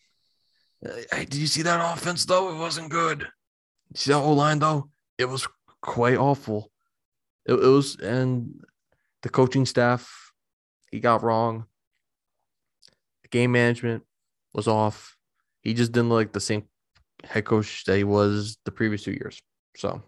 [1.11, 2.53] Hey, did you see that offense though?
[2.55, 3.21] It wasn't good.
[3.21, 4.89] You see that whole line though?
[5.17, 5.47] It was
[5.81, 6.71] quite awful.
[7.45, 8.63] It, it was, and
[9.21, 10.31] the coaching staff,
[10.91, 11.65] he got wrong.
[13.23, 14.03] The game management
[14.53, 15.15] was off.
[15.61, 16.65] He just didn't look like the same
[17.23, 19.41] head coach that he was the previous two years.
[19.77, 20.01] So,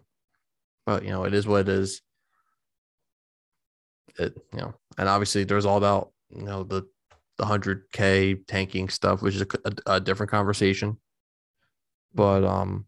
[0.86, 2.02] but you know, it is what it is.
[4.18, 6.86] It you know, and obviously there's all about you know the
[7.38, 10.98] the hundred k tanking stuff, which is a, a, a different conversation.
[12.14, 12.86] But um,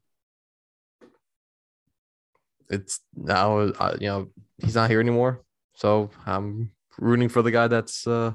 [2.70, 5.42] it's now uh, you know he's not here anymore,
[5.74, 8.32] so I'm rooting for the guy that's uh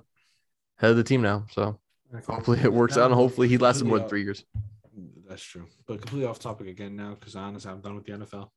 [0.77, 1.45] head of the team now.
[1.51, 1.79] So
[2.27, 4.43] hopefully it works out, and hopefully he lasts more than three years.
[5.27, 5.67] That's true.
[5.88, 8.49] But completely off topic again now, because honestly, I'm done with the NFL.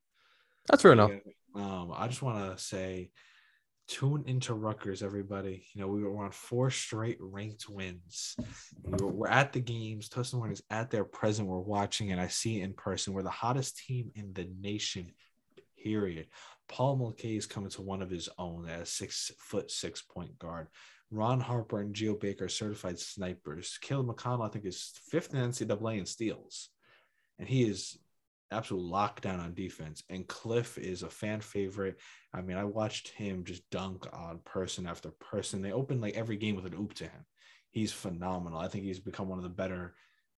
[0.68, 1.12] That's fair enough.
[1.55, 3.11] Um, I just want to say,
[3.87, 5.66] tune into Rutgers, everybody.
[5.72, 8.35] You know, we were on four straight ranked wins.
[8.83, 10.09] We were, we're at the games.
[10.09, 11.47] Tustin Warren is at their present.
[11.47, 13.12] We're watching, and I see it in person.
[13.12, 15.12] We're the hottest team in the nation.
[15.85, 16.28] Period.
[16.66, 20.68] Paul Mulcahy is coming to one of his own as six foot six point guard.
[21.11, 23.78] Ron Harper and Geo Baker certified snipers.
[23.82, 26.70] Caleb McConnell, I think, is fifth in NCAA in steals,
[27.39, 27.99] and he is
[28.51, 30.03] absolute lockdown on defense.
[30.09, 31.99] And Cliff is a fan favorite.
[32.32, 35.61] I mean, I watched him just dunk on person after person.
[35.61, 37.26] They opened like every game with an oop to him.
[37.70, 38.59] He's phenomenal.
[38.59, 39.95] I think he's become one of the better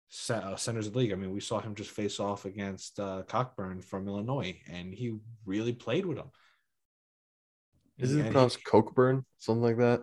[0.09, 1.13] centers of the league.
[1.13, 5.17] I mean, we saw him just face off against uh, Cockburn from Illinois, and he
[5.45, 6.31] really played with him.
[7.99, 9.25] Is And it he- pronounced Cockburn?
[9.39, 10.03] Something like that?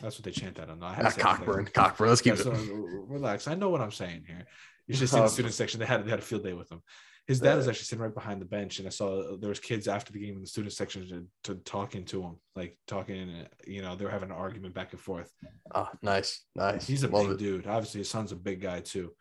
[0.00, 0.60] That's what they chant.
[0.60, 0.86] I don't know.
[0.86, 1.66] I Ah, say it like- Cockburn.
[1.72, 2.08] Cockburn.
[2.10, 2.44] Let's keep Yeah, it.
[2.44, 3.48] so relax.
[3.48, 4.46] I know what I'm saying here.
[4.86, 5.80] You should see the Uh, student section.
[5.80, 6.82] They had they had a field day with him.
[7.26, 9.88] His dad was actually sitting right behind the bench, and I saw there was kids
[9.88, 13.46] after the game in the student section to, to talking to him, like talking.
[13.66, 15.32] You know, they were having an argument back and forth.
[15.74, 16.86] Ah, nice, nice.
[16.86, 17.38] He's a Love big it.
[17.38, 17.66] dude.
[17.66, 19.12] Obviously, his son's a big guy too.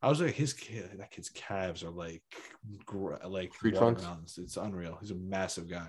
[0.00, 2.22] I was like, his kid, that kid's calves are like,
[3.26, 4.38] like watermelons.
[4.40, 4.96] It's unreal.
[5.00, 5.88] He's a massive guy.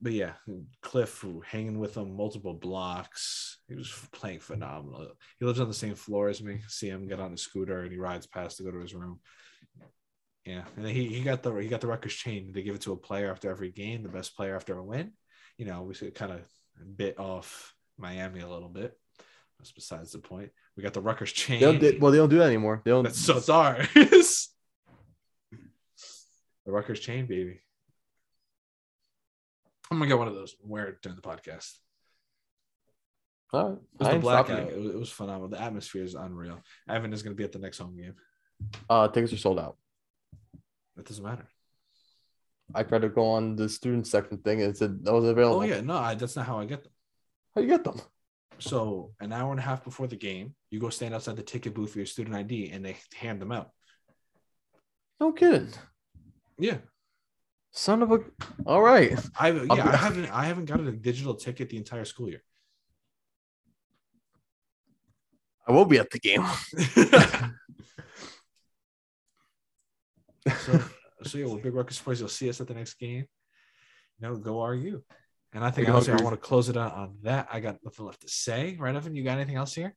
[0.00, 0.34] But yeah,
[0.80, 3.58] Cliff hanging with him, multiple blocks.
[3.68, 5.08] He was playing phenomenal.
[5.40, 6.60] He lives on the same floor as me.
[6.68, 9.18] See him get on the scooter and he rides past to go to his room.
[10.48, 12.52] Yeah, and he, he got the he got the records chain.
[12.54, 15.12] They give it to a player after every game, the best player after a win.
[15.58, 16.40] You know, we kind of
[16.96, 18.98] bit off Miami a little bit,
[19.58, 20.50] That's besides the point.
[20.74, 21.60] We got the Rutgers chain.
[21.60, 22.80] They don't, well, they don't do that anymore.
[22.82, 23.04] They don't.
[23.04, 24.48] That's so it's ours.
[26.64, 27.60] the Rutgers chain, baby.
[29.90, 31.74] I'm gonna get one of those wear it during the podcast.
[33.52, 33.72] All right.
[33.72, 34.72] It was the ain't stopping blackout.
[34.72, 35.48] It was, it was phenomenal.
[35.48, 36.62] The atmosphere is unreal.
[36.88, 38.14] Evan is gonna be at the next home game.
[38.88, 39.76] Uh, tickets are sold out.
[40.98, 41.46] That doesn't matter.
[42.74, 45.60] I tried to go on the student section thing and it said that was available.
[45.60, 46.92] Oh yeah, no, I, that's not how I get them.
[47.54, 48.00] How you get them?
[48.58, 51.72] So an hour and a half before the game, you go stand outside the ticket
[51.72, 53.70] booth for your student ID, and they hand them out.
[55.20, 55.72] No kidding.
[56.58, 56.78] Yeah,
[57.70, 58.18] Son of a.
[58.66, 59.16] All right.
[59.38, 62.42] I I'll yeah I haven't I haven't gotten a digital ticket the entire school year.
[65.66, 66.44] I will be at the game.
[70.64, 70.82] so
[71.24, 73.24] so yeah, with Big Rocket Sports, you'll see us at the next game.
[74.20, 75.02] You know, go RU.
[75.52, 77.48] And I think I want to close it out on that.
[77.50, 78.76] I got nothing left to say.
[78.78, 79.14] Right, Evan?
[79.16, 79.94] You got anything else here?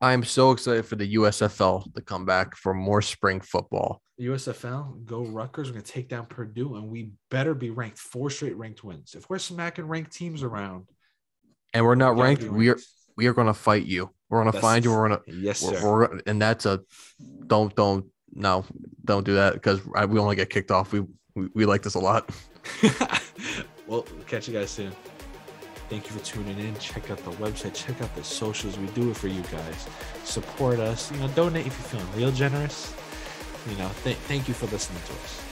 [0.00, 4.02] I'm so excited for the USFL to come back for more spring football.
[4.20, 5.68] USFL, go Rutgers.
[5.68, 7.98] We're gonna take down Purdue, and we better be ranked.
[7.98, 9.14] Four straight ranked wins.
[9.16, 10.86] If we're smacking ranked teams around,
[11.72, 12.42] And we're not we gotta ranked.
[12.44, 12.78] We are
[13.16, 14.10] we are gonna fight you.
[14.28, 14.90] We're gonna That's- find you.
[14.92, 15.82] We're gonna Yes, we're, sir.
[15.92, 16.80] we're and that's a
[17.46, 18.64] don't don't no
[19.04, 20.92] don't do that because we only get kicked off.
[20.92, 21.00] We,
[21.34, 22.30] we we like this a lot.
[23.86, 24.92] well, catch you guys soon.
[25.88, 26.74] Thank you for tuning in.
[26.78, 27.74] Check out the website.
[27.74, 28.78] Check out the socials.
[28.78, 29.86] We do it for you guys.
[30.24, 31.12] Support us.
[31.12, 32.94] You know, donate if you're feeling real generous.
[33.68, 35.51] You know, th- thank you for listening to us.